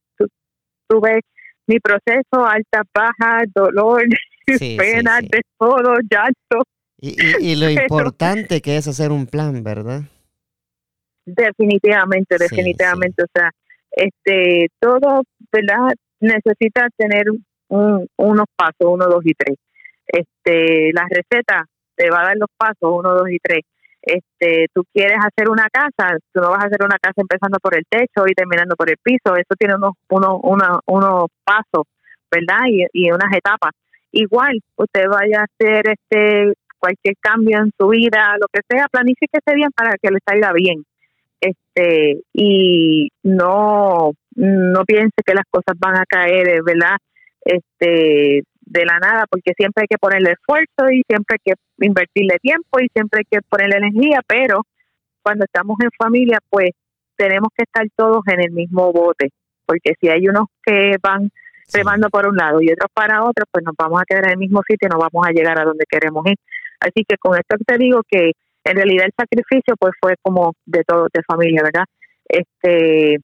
[0.89, 1.21] Tuve
[1.67, 4.03] mi proceso, alta, baja, dolor,
[4.77, 6.67] pena, de todo, llanto.
[7.01, 10.03] Y, y, lo importante que es hacer un plan, ¿verdad?
[11.25, 13.23] Definitivamente, definitivamente.
[13.23, 13.51] O sea,
[13.93, 15.93] este, todo, ¿verdad?
[16.21, 17.27] Necesita tener
[17.69, 19.57] un, unos pasos, uno, dos y tres.
[20.09, 23.63] Este, la receta te va a dar los pasos, uno, dos y tres
[24.09, 27.75] este, tú quieres hacer una casa, tú no vas a hacer una casa empezando por
[27.75, 31.87] el techo y terminando por el piso, eso tiene unos, unos, unos, unos pasos,
[32.31, 32.67] ¿verdad?
[32.69, 33.73] Y, y unas etapas.
[34.13, 39.55] Igual, usted vaya a hacer este cualquier cambio en su vida, lo que sea, planifíquese
[39.55, 40.85] bien para que le salga bien.
[41.41, 46.97] Este, y no, no piense que las cosas van a caer, ¿verdad?
[47.45, 52.39] Este, de la nada, porque siempre hay que ponerle esfuerzo y siempre hay que invertirle
[52.41, 54.63] tiempo y siempre hay que ponerle energía, pero
[55.23, 56.71] cuando estamos en familia, pues
[57.17, 59.31] tenemos que estar todos en el mismo bote,
[59.67, 61.31] porque si hay unos que van
[61.73, 64.39] remando por un lado y otros para otro, pues nos vamos a quedar en el
[64.39, 66.37] mismo sitio y no vamos a llegar a donde queremos ir.
[66.81, 68.33] Así que con esto te digo que
[68.65, 71.85] en realidad el sacrificio pues fue como de todo, de familia, ¿verdad?
[72.29, 73.19] Este,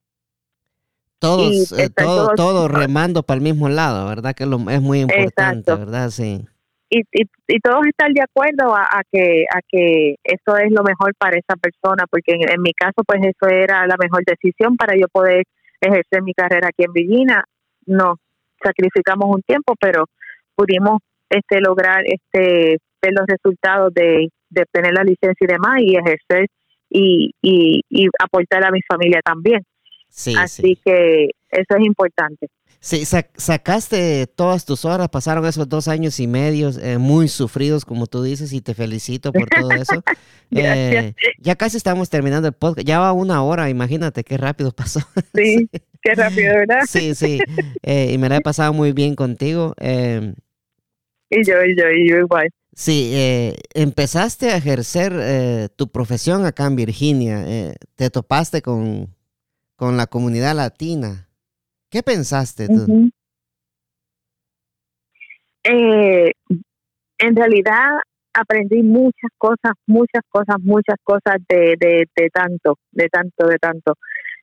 [1.19, 4.35] todos, eh, todos, remando para el mismo lado, ¿verdad?
[4.35, 6.11] Que es muy importante, ¿verdad?
[6.11, 6.45] Sí.
[6.91, 11.37] Y, y, todos están de acuerdo a, que a que eso es lo mejor para
[11.37, 15.45] esa persona, porque en, mi caso, pues eso era la mejor decisión para yo poder
[15.81, 17.45] ejercer mi carrera aquí en Virginia.
[17.87, 18.17] No,
[18.63, 20.05] sacrificamos un tiempo, pero
[20.55, 25.97] pudimos este lograr este ver los resultados de, de tener la licencia y demás y
[25.97, 26.47] ejercer
[26.89, 29.63] y, y, y aportar a mi familia también.
[30.37, 32.49] Así que eso es importante.
[32.85, 38.07] Sí, sacaste todas tus horas, pasaron esos dos años y medio eh, muy sufridos, como
[38.07, 40.03] tú dices, y te felicito por todo eso.
[40.51, 45.01] eh, ya casi estamos terminando el podcast, ya va una hora, imagínate qué rápido pasó.
[45.35, 45.67] Sí,
[46.03, 46.81] qué rápido, ¿verdad?
[46.87, 47.39] sí, sí,
[47.83, 49.75] eh, y me la he pasado muy bien contigo.
[49.79, 50.35] Em,
[51.31, 52.51] y yo, y yo, y yo igual.
[52.75, 59.09] Sí, eh, empezaste a ejercer tu profesión acá en Virginia, te topaste con
[59.77, 61.29] con la comunidad latina.
[61.91, 63.11] ¿Qué pensaste tú?
[65.65, 66.33] Eh,
[67.19, 67.89] en realidad
[68.35, 73.95] aprendí muchas cosas, muchas cosas, muchas cosas de, de, de tanto, de tanto, de tanto.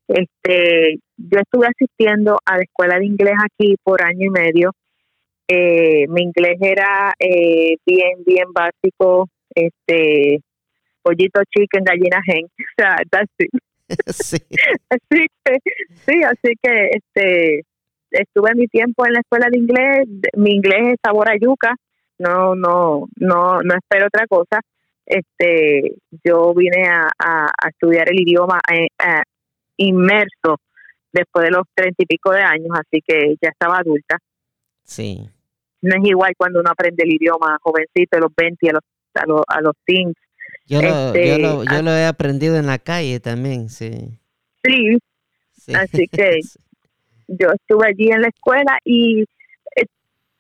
[0.08, 4.72] Este, yo estuve asistiendo a la escuela de inglés aquí por año y medio.
[5.48, 10.42] Eh, mi inglés era eh, bien, bien básico, este,
[11.02, 12.96] pollito chicken, gallina gen, o sea,
[14.08, 14.38] sí.
[14.90, 15.58] Así que,
[16.06, 17.66] sí, así que este
[18.12, 21.76] estuve mi tiempo en la escuela de inglés, mi inglés es sabor a yuca,
[22.20, 24.62] no, no, no, no espero otra cosa.
[25.06, 29.24] Este, yo vine a, a, estudiar el idioma eh, eh,
[29.78, 30.58] inmerso
[31.12, 34.18] después de los treinta y pico de años, así que ya estaba adulta.
[34.84, 35.28] Sí.
[35.82, 38.84] No es igual cuando uno aprende el idioma jovencito, de los 20 a los,
[39.16, 40.16] a los, a los teens,
[40.66, 44.20] yo, lo, yo, este, lo, yo lo he aprendido en la calle también, sí.
[44.64, 44.98] Sí,
[45.74, 46.40] así que
[47.28, 49.22] yo estuve allí en la escuela y
[49.76, 49.86] eh,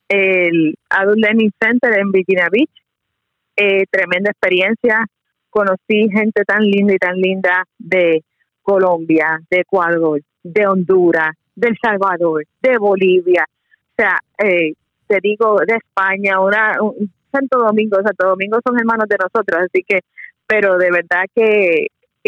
[0.09, 2.69] el Adult Learning Center en Virginia Beach,
[3.55, 5.05] eh, tremenda experiencia,
[5.49, 8.23] conocí gente tan linda y tan linda de
[8.61, 14.73] Colombia, de Ecuador, de Honduras, de El Salvador, de Bolivia, o sea, eh,
[15.07, 16.77] te digo, de España, una,
[17.31, 20.01] Santo Domingo, Santo Domingo son hermanos de nosotros, así que,
[20.47, 21.87] pero de verdad que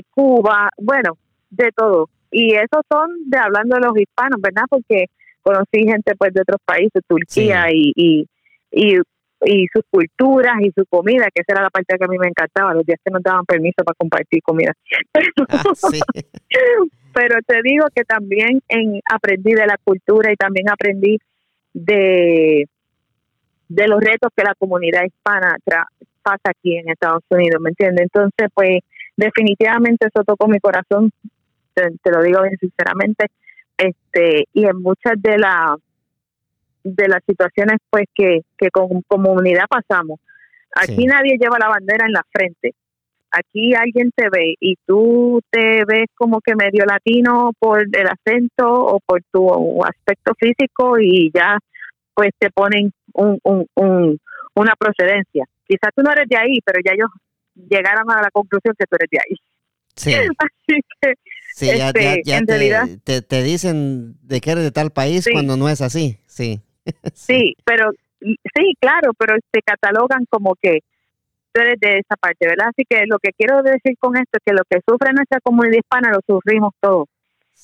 [0.10, 1.18] Cuba, bueno,
[1.50, 2.10] de todo.
[2.32, 4.64] Y esos son de hablando de los hispanos, ¿verdad?
[4.70, 5.06] Porque
[5.44, 8.26] conocí gente pues de otros países, Turquía y, y,
[8.72, 12.28] y sus culturas y su comida, que esa era la parte que a mí me
[12.28, 14.74] encantaba, los días que nos daban permiso para compartir comida.
[15.50, 15.64] Ah,
[17.14, 21.20] Pero te digo que también en, aprendí de la cultura y también aprendí
[21.72, 22.66] de,
[23.68, 25.56] de los retos que la comunidad hispana
[26.22, 28.04] pasa aquí en Estados Unidos, ¿me entiendes?
[28.04, 28.80] Entonces, pues
[29.16, 31.12] definitivamente eso tocó mi corazón,
[31.74, 33.28] te, lo digo bien sinceramente,
[33.78, 35.78] este y en muchas de las
[36.84, 40.20] de las situaciones pues que, que como comunidad pasamos.
[40.76, 42.74] Aquí nadie lleva la bandera en la frente.
[43.32, 48.72] Aquí alguien te ve y tú te ves como que medio latino por el acento
[48.72, 51.58] o por tu aspecto físico y ya
[52.14, 54.20] pues te ponen un, un, un,
[54.56, 55.46] una procedencia.
[55.68, 57.10] Quizás tú no eres de ahí, pero ya ellos
[57.56, 59.38] llegaron a la conclusión que tú eres de ahí.
[59.96, 60.14] Sí.
[60.38, 61.14] Así que,
[61.54, 66.18] sí, ya, este, te, dicen de que eres de tal país cuando no es así,
[66.26, 66.62] sí.
[67.14, 67.56] sí.
[67.64, 70.80] pero sí, claro, pero te catalogan como que
[71.52, 72.70] tú eres de esa parte, ¿verdad?
[72.70, 75.78] Así que lo que quiero decir con esto es que lo que sufre nuestra comunidad
[75.78, 77.08] hispana lo sufrimos todos.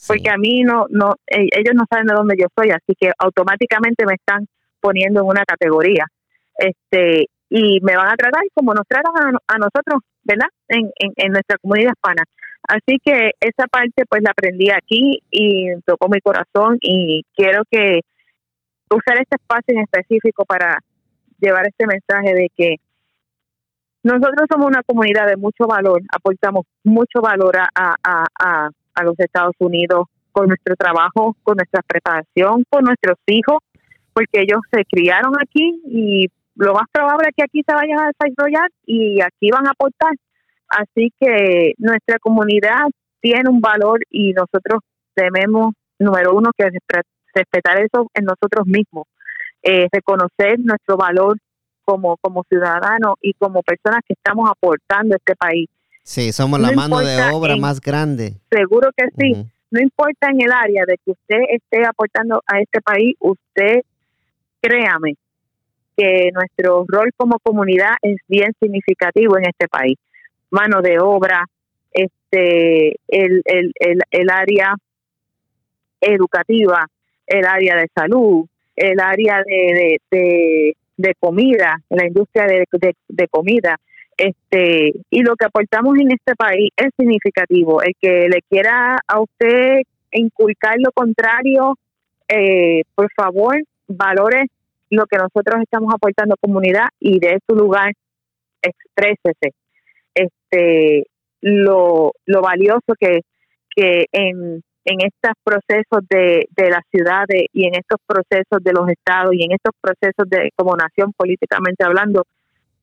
[0.08, 3.12] Porque a mí no, no, e, ellos no saben de dónde yo soy, así que
[3.18, 4.48] automáticamente me están
[4.80, 6.06] poniendo en una categoría.
[6.58, 9.14] Este, y me van a tratar como nos tratan
[9.48, 10.48] a, nosotros, ¿verdad?
[10.68, 12.24] En, en, nuestra comunidad hispana.
[12.68, 18.02] Así que esa parte pues la aprendí aquí y tocó mi corazón y quiero que
[18.92, 20.80] usar este espacio en específico para
[21.40, 22.76] llevar este mensaje de que
[24.04, 28.70] nosotros somos una comunidad de mucho valor, aportamos mucho valor a, a, a,
[29.00, 33.58] a los Estados Unidos con nuestro trabajo, con nuestra preparación, con nuestros hijos,
[34.14, 38.12] porque ellos se criaron aquí y lo más probable es que aquí se vayan a
[38.12, 40.14] desarrollar y aquí van a aportar.
[40.68, 42.86] Así que nuestra comunidad
[43.22, 44.82] tiene un valor y nosotros
[45.16, 46.70] debemos, número uno, que
[47.34, 49.08] respetar eso en nosotros mismos,
[49.64, 51.38] eh, reconocer nuestro valor
[51.84, 55.70] como, como ciudadanos y como personas que estamos aportando a este país.
[56.10, 58.34] Sí, somos la mano de obra más grande.
[58.50, 59.46] Seguro que sí.
[59.70, 63.82] No importa en el área de que usted esté aportando a este país, usted,
[64.60, 65.14] créame,
[65.96, 70.00] que nuestro rol como comunidad es bien significativo en este país.
[70.50, 71.46] Mano de obra,
[71.92, 74.74] este, el, el, el, el área
[76.02, 76.88] educativa,
[77.28, 82.66] el área de salud, el área de, de, de, comida, la industria de,
[83.10, 83.78] de, comida.
[84.20, 87.82] Este, y lo que aportamos en este país es significativo.
[87.82, 91.76] El que le quiera a usted inculcar lo contrario,
[92.28, 93.56] eh, por favor,
[93.88, 94.48] valores
[94.90, 97.94] lo que nosotros estamos aportando comunidad y de su lugar
[98.62, 99.54] exprésese
[100.14, 101.06] este
[101.42, 103.22] lo, lo valioso que,
[103.74, 108.90] que en, en estos procesos de, de las ciudades y en estos procesos de los
[108.90, 112.26] estados y en estos procesos de como nación políticamente hablando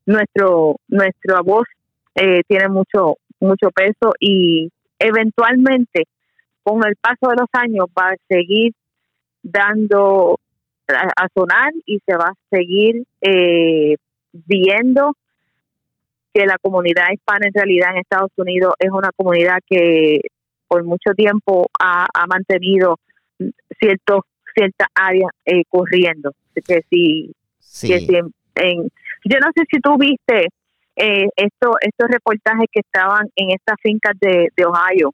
[0.07, 1.67] nuestro nuestra voz
[2.15, 6.05] eh, tiene mucho mucho peso y eventualmente
[6.63, 8.73] con el paso de los años va a seguir
[9.43, 10.39] dando
[10.89, 13.97] a, sonar y se va a seguir eh,
[14.33, 15.15] viendo
[16.33, 20.21] que la comunidad hispana en realidad en Estados Unidos es una comunidad que
[20.69, 22.99] por mucho tiempo ha, mantenido
[23.79, 24.21] ciertos
[24.55, 26.33] cierta área eh, corriendo.
[26.67, 27.33] Que si,
[28.55, 28.89] en,
[29.29, 30.49] yo no sé si tú viste
[30.97, 35.13] eh, esto, estos reportajes que estaban en estas fincas de, de Ohio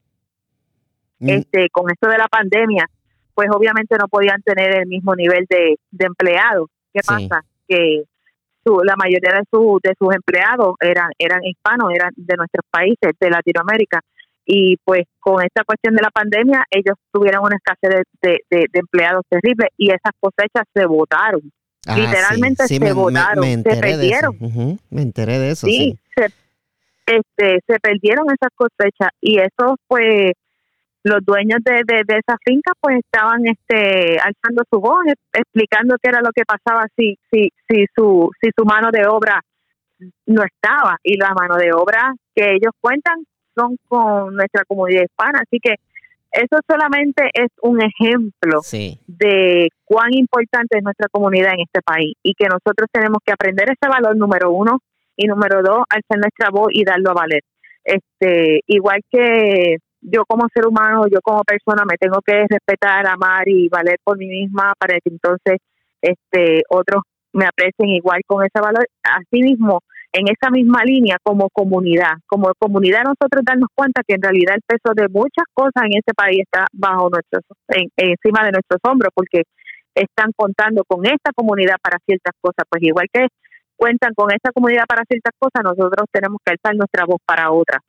[1.19, 1.29] mm.
[1.29, 2.87] este con esto de la pandemia
[3.33, 6.69] pues obviamente no podían tener el mismo nivel de, de empleados.
[6.93, 7.41] ¿Qué pasa?
[7.67, 8.03] Que
[8.63, 13.13] su, la mayoría de, su, de sus empleados eran, eran hispanos, eran de nuestros países,
[13.19, 14.01] de Latinoamérica.
[14.45, 19.23] Y pues con esta cuestión de la pandemia, ellos tuvieron una escasez de, de, empleados
[19.29, 21.41] terrible y esas cosechas se votaron.
[21.85, 24.37] Ah, Literalmente se votaron, se perdieron.
[24.89, 25.67] Me enteré de eso.
[25.67, 26.25] Sí, Se,
[27.05, 30.31] este, se perdieron esas cosechas y eso pues
[31.03, 35.03] los dueños de, de, esa finca pues estaban este alzando su voz
[35.33, 39.41] explicando qué era lo que pasaba si si si su si su mano de obra
[40.27, 45.41] no estaba y la mano de obra que ellos cuentan son con nuestra comunidad hispana
[45.41, 45.75] así que
[46.33, 48.61] eso solamente es un ejemplo
[49.07, 53.69] de cuán importante es nuestra comunidad en este país y que nosotros tenemos que aprender
[53.69, 54.79] ese valor número uno
[55.15, 57.41] y número dos alzar nuestra voz y darlo a valer.
[57.83, 63.47] Este igual que yo como ser humano, yo como persona me tengo que respetar, amar
[63.47, 65.59] y valer por mí misma para que entonces
[66.01, 67.03] este otros
[67.33, 68.87] me aprecien igual con ese valor.
[69.03, 69.81] Asimismo,
[70.13, 74.61] en esa misma línea como comunidad, como comunidad nosotros darnos cuenta que en realidad el
[74.61, 77.41] peso de muchas cosas en este país está bajo nuestros
[77.97, 79.43] encima de nuestros hombros porque
[79.95, 83.27] están contando con esta comunidad para ciertas cosas, pues igual que
[83.75, 87.81] cuentan con esta comunidad para ciertas cosas, nosotros tenemos que alzar nuestra voz para otras.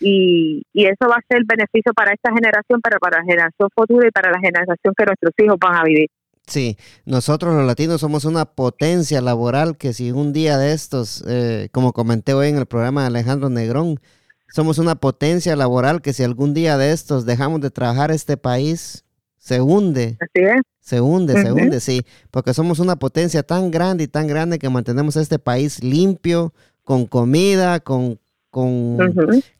[0.00, 4.08] Y, y eso va a ser beneficio para esta generación, pero para la generación futura
[4.08, 6.08] y para la generación que nuestros hijos van a vivir.
[6.46, 11.68] Sí, nosotros los latinos somos una potencia laboral que si un día de estos, eh,
[11.72, 14.00] como comenté hoy en el programa de Alejandro Negrón,
[14.48, 19.04] somos una potencia laboral que si algún día de estos dejamos de trabajar este país,
[19.38, 20.16] se hunde.
[20.20, 20.62] Así es.
[20.80, 24.70] Se hunde, se hunde, sí, porque somos una potencia tan grande y tan grande que
[24.70, 28.20] mantenemos este país limpio, con comida, con,
[28.50, 28.96] con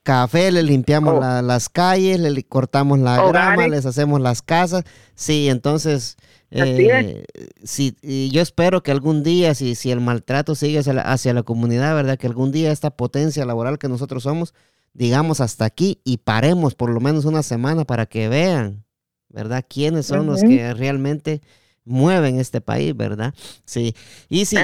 [0.04, 1.42] café, le limpiamos oh.
[1.42, 4.84] las calles, le cortamos la grama, les hacemos las casas.
[5.16, 6.16] Sí, entonces,
[6.50, 7.24] eh,
[7.64, 11.34] sí, y yo espero que algún día, si, si el maltrato sigue hacia la, hacia
[11.34, 12.18] la comunidad, ¿verdad?
[12.18, 14.54] Que algún día esta potencia laboral que nosotros somos,
[14.92, 18.84] digamos hasta aquí y paremos por lo menos una semana para que vean,
[19.28, 19.64] ¿verdad?
[19.68, 21.42] ¿Quiénes son los que realmente
[21.84, 23.34] mueven este país, ¿verdad?
[23.64, 23.94] Sí.
[24.28, 24.56] Y sí,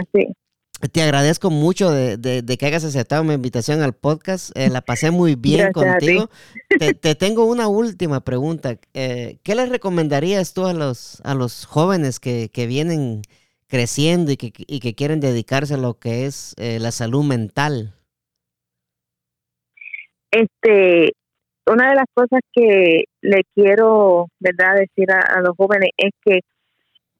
[0.91, 4.57] te agradezco mucho de, que hayas aceptado mi invitación al podcast.
[4.57, 6.29] Eh, la pasé muy bien contigo.
[7.01, 8.77] Te, tengo una última pregunta.
[8.95, 13.23] Eh, ¿Qué les recomendarías tú a los, a los jóvenes que, vienen
[13.69, 17.95] creciendo y que, y que, quieren dedicarse a lo que es eh, la salud mental?
[20.31, 21.13] Este,
[21.67, 26.41] una de las cosas que le quiero, verdad, decir a, los jóvenes es que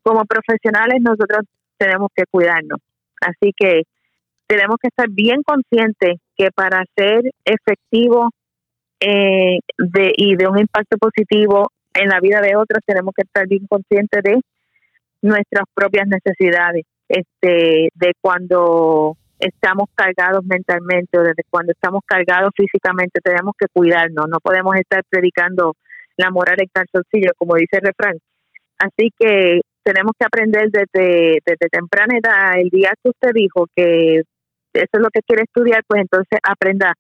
[0.03, 1.43] como profesionales nosotros
[1.79, 2.81] tenemos que cuidarnos.
[3.23, 3.83] Así que
[4.47, 8.31] tenemos que estar bien conscientes que para ser efectivo
[9.01, 13.47] eh, de, y de un impacto positivo en la vida de otros tenemos que estar
[13.47, 14.41] bien conscientes de
[15.23, 23.21] nuestras propias necesidades este de cuando estamos cargados mentalmente o desde cuando estamos cargados físicamente
[23.23, 25.75] tenemos que cuidarnos, no podemos estar predicando
[26.17, 28.19] la moral en calzoncillo, como dice el refrán.
[28.79, 34.23] Así que tenemos que aprender desde, desde temprana edad, el día que usted dijo que
[34.73, 36.95] eso es lo que quiere estudiar, pues entonces aprenda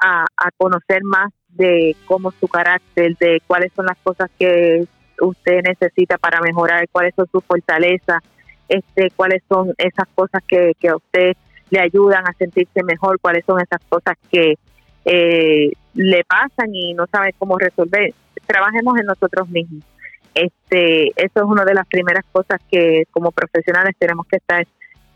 [0.00, 0.26] a,
[0.56, 4.86] conocer más de cómo su carácter, de cuáles son las cosas que
[5.20, 8.22] usted necesita para mejorar, cuáles son sus fortalezas,
[8.68, 11.32] este, cuáles son esas cosas que, que a usted
[11.70, 14.54] le ayudan a sentirse mejor, cuáles son esas cosas que
[15.04, 18.14] eh, le pasan y no sabe cómo resolver.
[18.46, 19.82] Trabajemos en nosotros mismos.
[20.34, 24.66] Este, eso es una de las primeras cosas que como profesionales tenemos que estar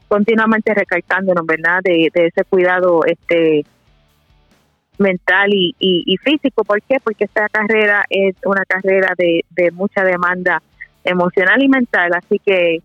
[0.09, 1.81] continuamente recalcándonos, ¿verdad?
[1.83, 3.65] De, ese cuidado este
[4.99, 6.65] mental y, y, físico.
[6.65, 6.99] ¿Por qué?
[7.03, 10.63] Porque esta carrera es una carrera de, de mucha demanda
[11.05, 12.83] emocional y mental, así que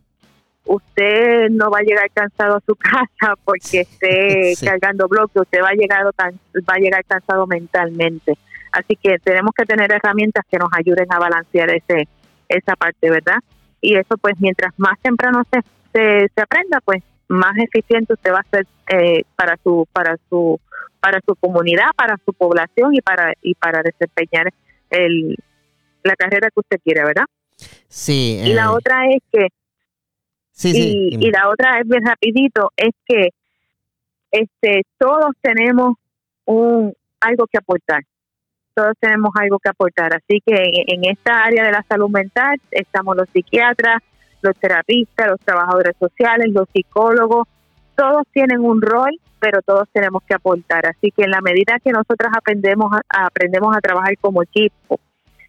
[0.67, 5.69] usted no va a llegar cansado a su casa porque esté cargando bloques, usted va
[5.69, 8.34] a llegar va a llegar cansado mentalmente.
[8.71, 12.07] Así que tenemos que tener herramientas que nos ayuden a balancear ese
[12.49, 13.39] esa parte, ¿verdad?
[13.81, 15.61] Y eso pues mientras más temprano se,
[16.33, 20.59] se, aprenda, pues más eficiente usted va a ser eh, para su para su
[20.99, 24.51] para su comunidad, para su población y para y para desempeñar
[24.89, 25.35] el
[26.03, 27.25] la carrera que usted quiere, ¿verdad?
[27.87, 28.39] Sí.
[28.43, 29.47] Y la eh, otra es que
[30.63, 33.29] y, la otra es bien rapidito, es que
[34.31, 35.95] este todos tenemos
[36.45, 38.03] un algo que aportar.
[38.78, 40.15] Todos tenemos algo que aportar.
[40.15, 44.03] Así que en, esta área de la salud mental estamos los psiquiatras,
[44.43, 47.47] los terapistas, los trabajadores sociales, los psicólogos.
[47.95, 50.86] Todos tienen un rol, pero todos tenemos que aportar.
[50.86, 54.99] Así que en la medida que nosotros aprendemos a, aprendemos a trabajar como equipo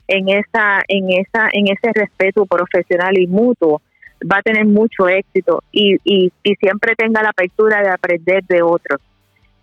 [0.07, 3.83] en esa en esa en ese respeto profesional y mutuo,
[4.25, 5.99] va a tener mucho éxito y,
[6.59, 9.03] siempre tenga la apertura de aprender de otros.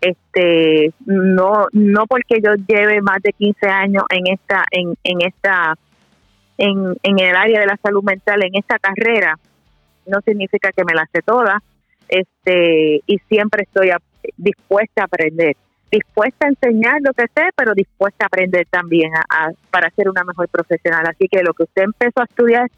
[0.06, 5.74] Este, no, no porque yo lleve más de 15 años en esta, en, en esta,
[6.58, 9.36] en, en el área de la salud mental, en esta carrera,
[10.06, 11.60] no significa que me la sé toda,
[12.08, 13.90] este, y siempre estoy
[14.36, 15.56] dispuesta a aprender,
[15.90, 20.22] dispuesta a enseñar lo que sé, pero dispuesta a aprender también a, para ser una
[20.22, 21.04] mejor profesional.
[21.08, 22.70] Así que lo que usted empezó a estudiar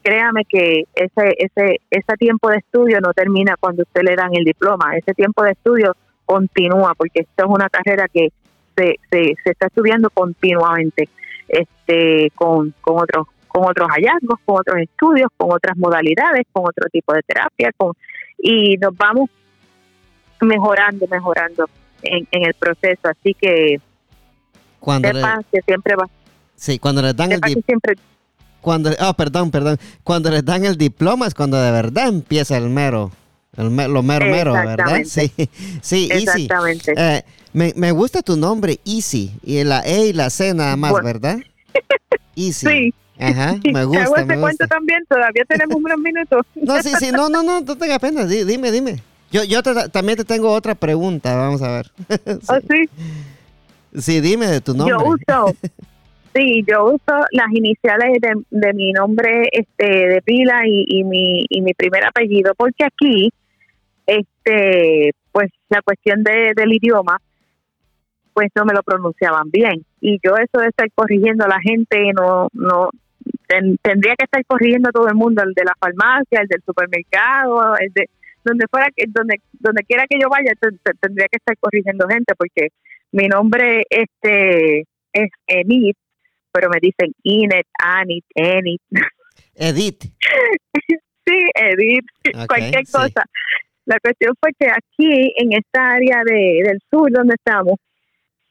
[0.00, 4.44] créame que ese, ese, ese tiempo de estudio no termina cuando usted le dan el
[4.44, 5.96] diploma, ese tiempo de estudio
[6.28, 8.28] continúa, porque esto es una carrera que
[8.76, 11.08] se, se, se está estudiando continuamente,
[11.48, 16.86] este, con, con otros con otros hallazgos, con otros estudios, con otras modalidades, con otro
[16.92, 17.94] tipo de terapia, con
[18.38, 19.30] y nos vamos
[20.42, 21.64] mejorando, mejorando
[22.02, 23.80] en, en el proceso, así que
[24.78, 25.08] cuando
[25.50, 26.04] que siempre va.
[26.54, 27.94] Sí, cuando le dan el siempre
[28.60, 29.78] cuando, oh, perdón, perdón.
[30.02, 33.10] Cuando les dan el diploma es cuando de verdad empieza el mero.
[33.58, 35.02] El lo mero mero, ¿verdad?
[35.04, 35.32] Sí,
[35.82, 36.94] sí, Exactamente.
[36.96, 39.32] Eh, me, me, gusta tu nombre, Easy.
[39.42, 41.38] Y la E y la C nada más, ¿verdad?
[42.36, 42.66] Easy.
[42.66, 42.94] Sí.
[43.18, 44.04] Ajá, me gusta.
[44.04, 46.46] Hago este cuento también, todavía tenemos unos minutos.
[46.54, 49.02] No, sí, sí, no, no, no, no tengas pena, dime, dime.
[49.32, 51.90] Yo, yo también te tengo otra pregunta, vamos a ver.
[52.48, 52.88] ¿Oh, sí?
[54.00, 54.96] Sí, dime de tu nombre.
[54.96, 55.56] Yo uso,
[56.34, 61.44] sí, yo uso las iniciales de, de mi nombre este, de pila y, y, mi,
[61.48, 63.32] y mi primer apellido, porque aquí,
[64.08, 67.20] este, pues la cuestión de, del idioma,
[68.32, 69.84] pues no me lo pronunciaban bien.
[70.00, 72.90] Y yo eso de estar corrigiendo a la gente, no, no,
[73.46, 77.76] tendría que estar corrigiendo a todo el mundo, el de la farmacia, el del supermercado,
[77.78, 78.08] el de
[78.44, 80.52] donde fuera que donde donde quiera que yo vaya
[81.00, 82.68] tendría que estar corrigiendo gente porque
[83.12, 85.96] mi nombre este es Enid
[86.52, 88.80] pero me dicen Inet, Anit, Enid.
[89.54, 90.02] Edith.
[91.26, 92.06] sí, Edith,
[92.46, 93.24] cualquier cosa.
[93.88, 97.76] La cuestión fue que aquí, en esta área de, del sur donde estamos,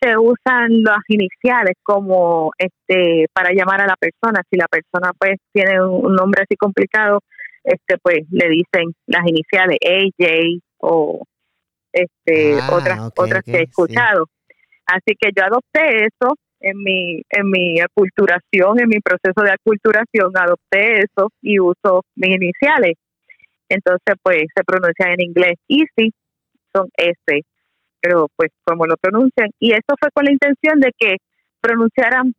[0.02, 4.42] se usan las iniciales como este para llamar a la persona.
[4.50, 7.20] Si la persona pues tiene un, nombre así complicado,
[7.64, 11.24] este pues le dicen las iniciales AJ o
[11.94, 14.26] este ah, otras otras que he escuchado.
[14.88, 20.32] Así que yo adopté eso en mi en mi aculturación, en mi proceso de aculturación,
[20.36, 22.96] adopté eso y uso mis iniciales.
[23.70, 26.14] Entonces, pues se pronuncia en inglés easy,
[26.74, 27.46] son S,
[28.02, 29.50] pero pues como lo pronuncian.
[29.60, 31.18] Y eso fue con la intención de que
[31.62, 32.34] pronunciaran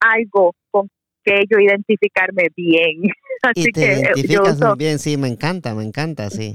[0.00, 0.88] algo con
[1.24, 3.02] que yo identificarme bien.
[3.42, 6.54] Así que identificas muy bien, sí, me encanta, me encanta, sí.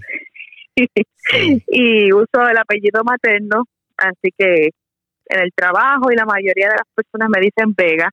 [1.68, 3.64] Y uso el apellido materno,
[3.96, 4.72] así que
[5.28, 8.10] en el trabajo y la mayoría de las personas me dicen Vega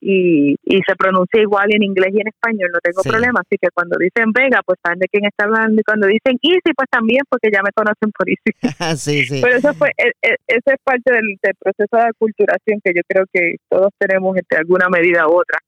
[0.00, 3.40] y, y se pronuncia igual en inglés y en español, no tengo problema.
[3.40, 5.80] Así que cuando dicen Vega, pues saben de quién está hablando.
[5.80, 8.52] Y cuando dicen Easy, pues también, porque ya me conocen por Easy.
[8.96, 9.40] sí, sí.
[9.42, 13.24] Pero eso fue, e, e, ese es parte del, proceso de aculturación que yo creo
[13.32, 15.58] que todos tenemos entre alguna medida u otra.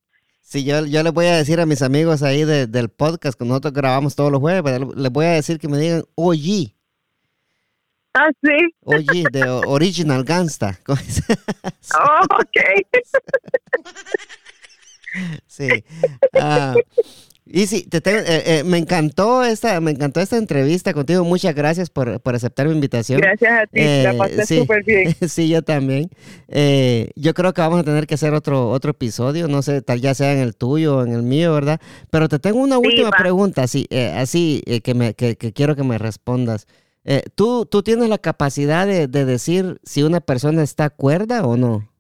[0.41, 3.73] Sí, yo, yo les voy a decir a mis amigos ahí del podcast, que nosotros
[3.73, 6.75] grabamos todos los jueves, les voy a decir que me digan oye.
[8.15, 8.75] Ah, sí.
[8.85, 10.79] Oye, de Original Gangsta.
[10.89, 12.57] oh, ok.
[15.47, 15.85] sí.
[16.35, 16.75] Uh,
[17.53, 21.25] y sí, te tengo, eh, eh, me encantó esta, me encantó esta entrevista contigo.
[21.25, 23.21] Muchas gracias por, por aceptar mi invitación.
[23.21, 25.15] Gracias a ti, la eh, pasé súper bien.
[25.29, 26.11] sí, yo también.
[27.17, 30.15] yo creo que vamos a tener que hacer otro, otro episodio, no sé, tal ya
[30.15, 31.81] sea en el tuyo o en el mío, ¿verdad?
[32.11, 35.99] Pero te tengo una última pregunta, así, así que me, que, que quiero que me
[35.99, 36.67] respondas.
[37.13, 41.91] Eh, ¿tú, ¿Tú tienes la capacidad de, decir si una persona está cuerda o no?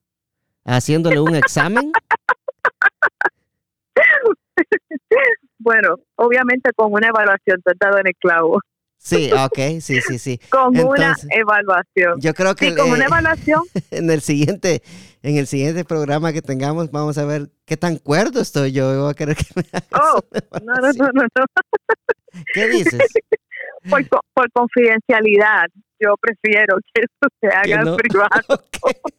[0.64, 1.90] Haciéndole un examen.
[5.58, 8.60] bueno, obviamente con una evaluación, tratado en el clavo.
[8.98, 10.40] Sí, ok, sí, sí, sí.
[10.48, 12.20] Con una evaluación.
[12.20, 13.62] Yo creo que sí, con una evaluación.
[13.90, 14.82] En el siguiente,
[15.22, 19.00] en el siguiente programa que tengamos, vamos a ver qué tan cuerdo estoy yo.
[19.00, 20.22] Voy a querer que me oh,
[20.62, 21.44] no, no, no, no, no.
[22.54, 23.00] ¿Qué dices?
[23.88, 25.66] Por, por confidencialidad,
[26.00, 28.64] yo prefiero que eso se haga en privado.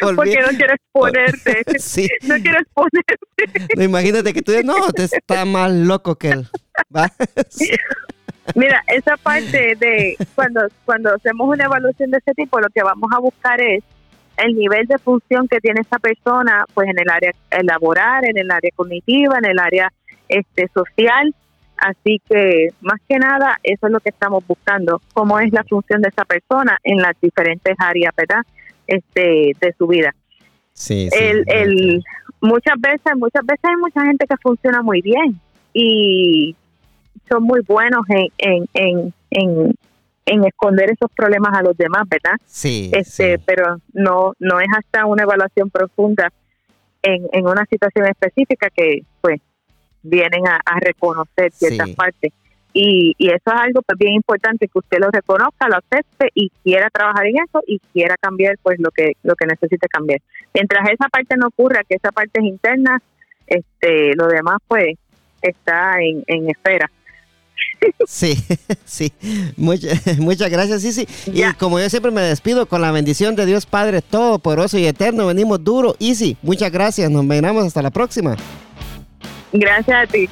[0.00, 1.62] Porque no quiero exponerte.
[1.78, 2.08] sí.
[2.22, 3.76] No quiero exponerte.
[3.76, 6.48] No, imagínate que tú dices, no, te está más loco que él.
[8.54, 13.08] Mira, esa parte de cuando, cuando hacemos una evaluación de ese tipo, lo que vamos
[13.14, 13.84] a buscar es
[14.38, 18.50] el nivel de función que tiene esa persona, pues en el área laboral, en el
[18.50, 19.92] área cognitiva, en el área
[20.28, 21.32] este social
[21.78, 26.02] Así que más que nada eso es lo que estamos buscando, cómo es la función
[26.02, 28.42] de esa persona en las diferentes áreas, ¿verdad?
[28.86, 30.14] Este, de su vida.
[30.72, 32.04] Sí, el, el,
[32.40, 35.40] muchas veces, muchas veces hay mucha gente que funciona muy bien
[35.72, 36.54] y
[37.28, 38.28] son muy buenos en,
[38.74, 39.74] en, en,
[40.26, 42.36] en, esconder esos problemas a los demás, ¿verdad?
[42.44, 42.90] Sí.
[42.92, 46.30] Este, pero no, no es hasta una evaluación profunda
[47.02, 49.40] en, en una situación específica que, pues,
[50.08, 52.32] vienen a, reconocer ciertas partes.
[52.72, 56.50] Y, y, eso es algo pues, bien importante que usted lo reconozca, lo acepte y
[56.62, 60.20] quiera trabajar en eso y quiera cambiar pues lo que lo que necesite cambiar.
[60.52, 63.00] Mientras esa parte no ocurra, que esa parte es interna,
[63.46, 64.98] este, lo demás pues
[65.40, 66.90] está en, en espera.
[68.06, 68.36] Sí,
[68.84, 69.12] sí.
[69.56, 71.06] Muchas, muchas gracias, sí, sí.
[71.26, 75.26] Y como yo siempre me despido con la bendición de Dios Padre Todopoderoso y Eterno,
[75.26, 75.96] venimos duro.
[75.98, 77.10] Easy, muchas gracias.
[77.10, 78.36] Nos vemos hasta la próxima.
[79.52, 80.28] Gracias a ti.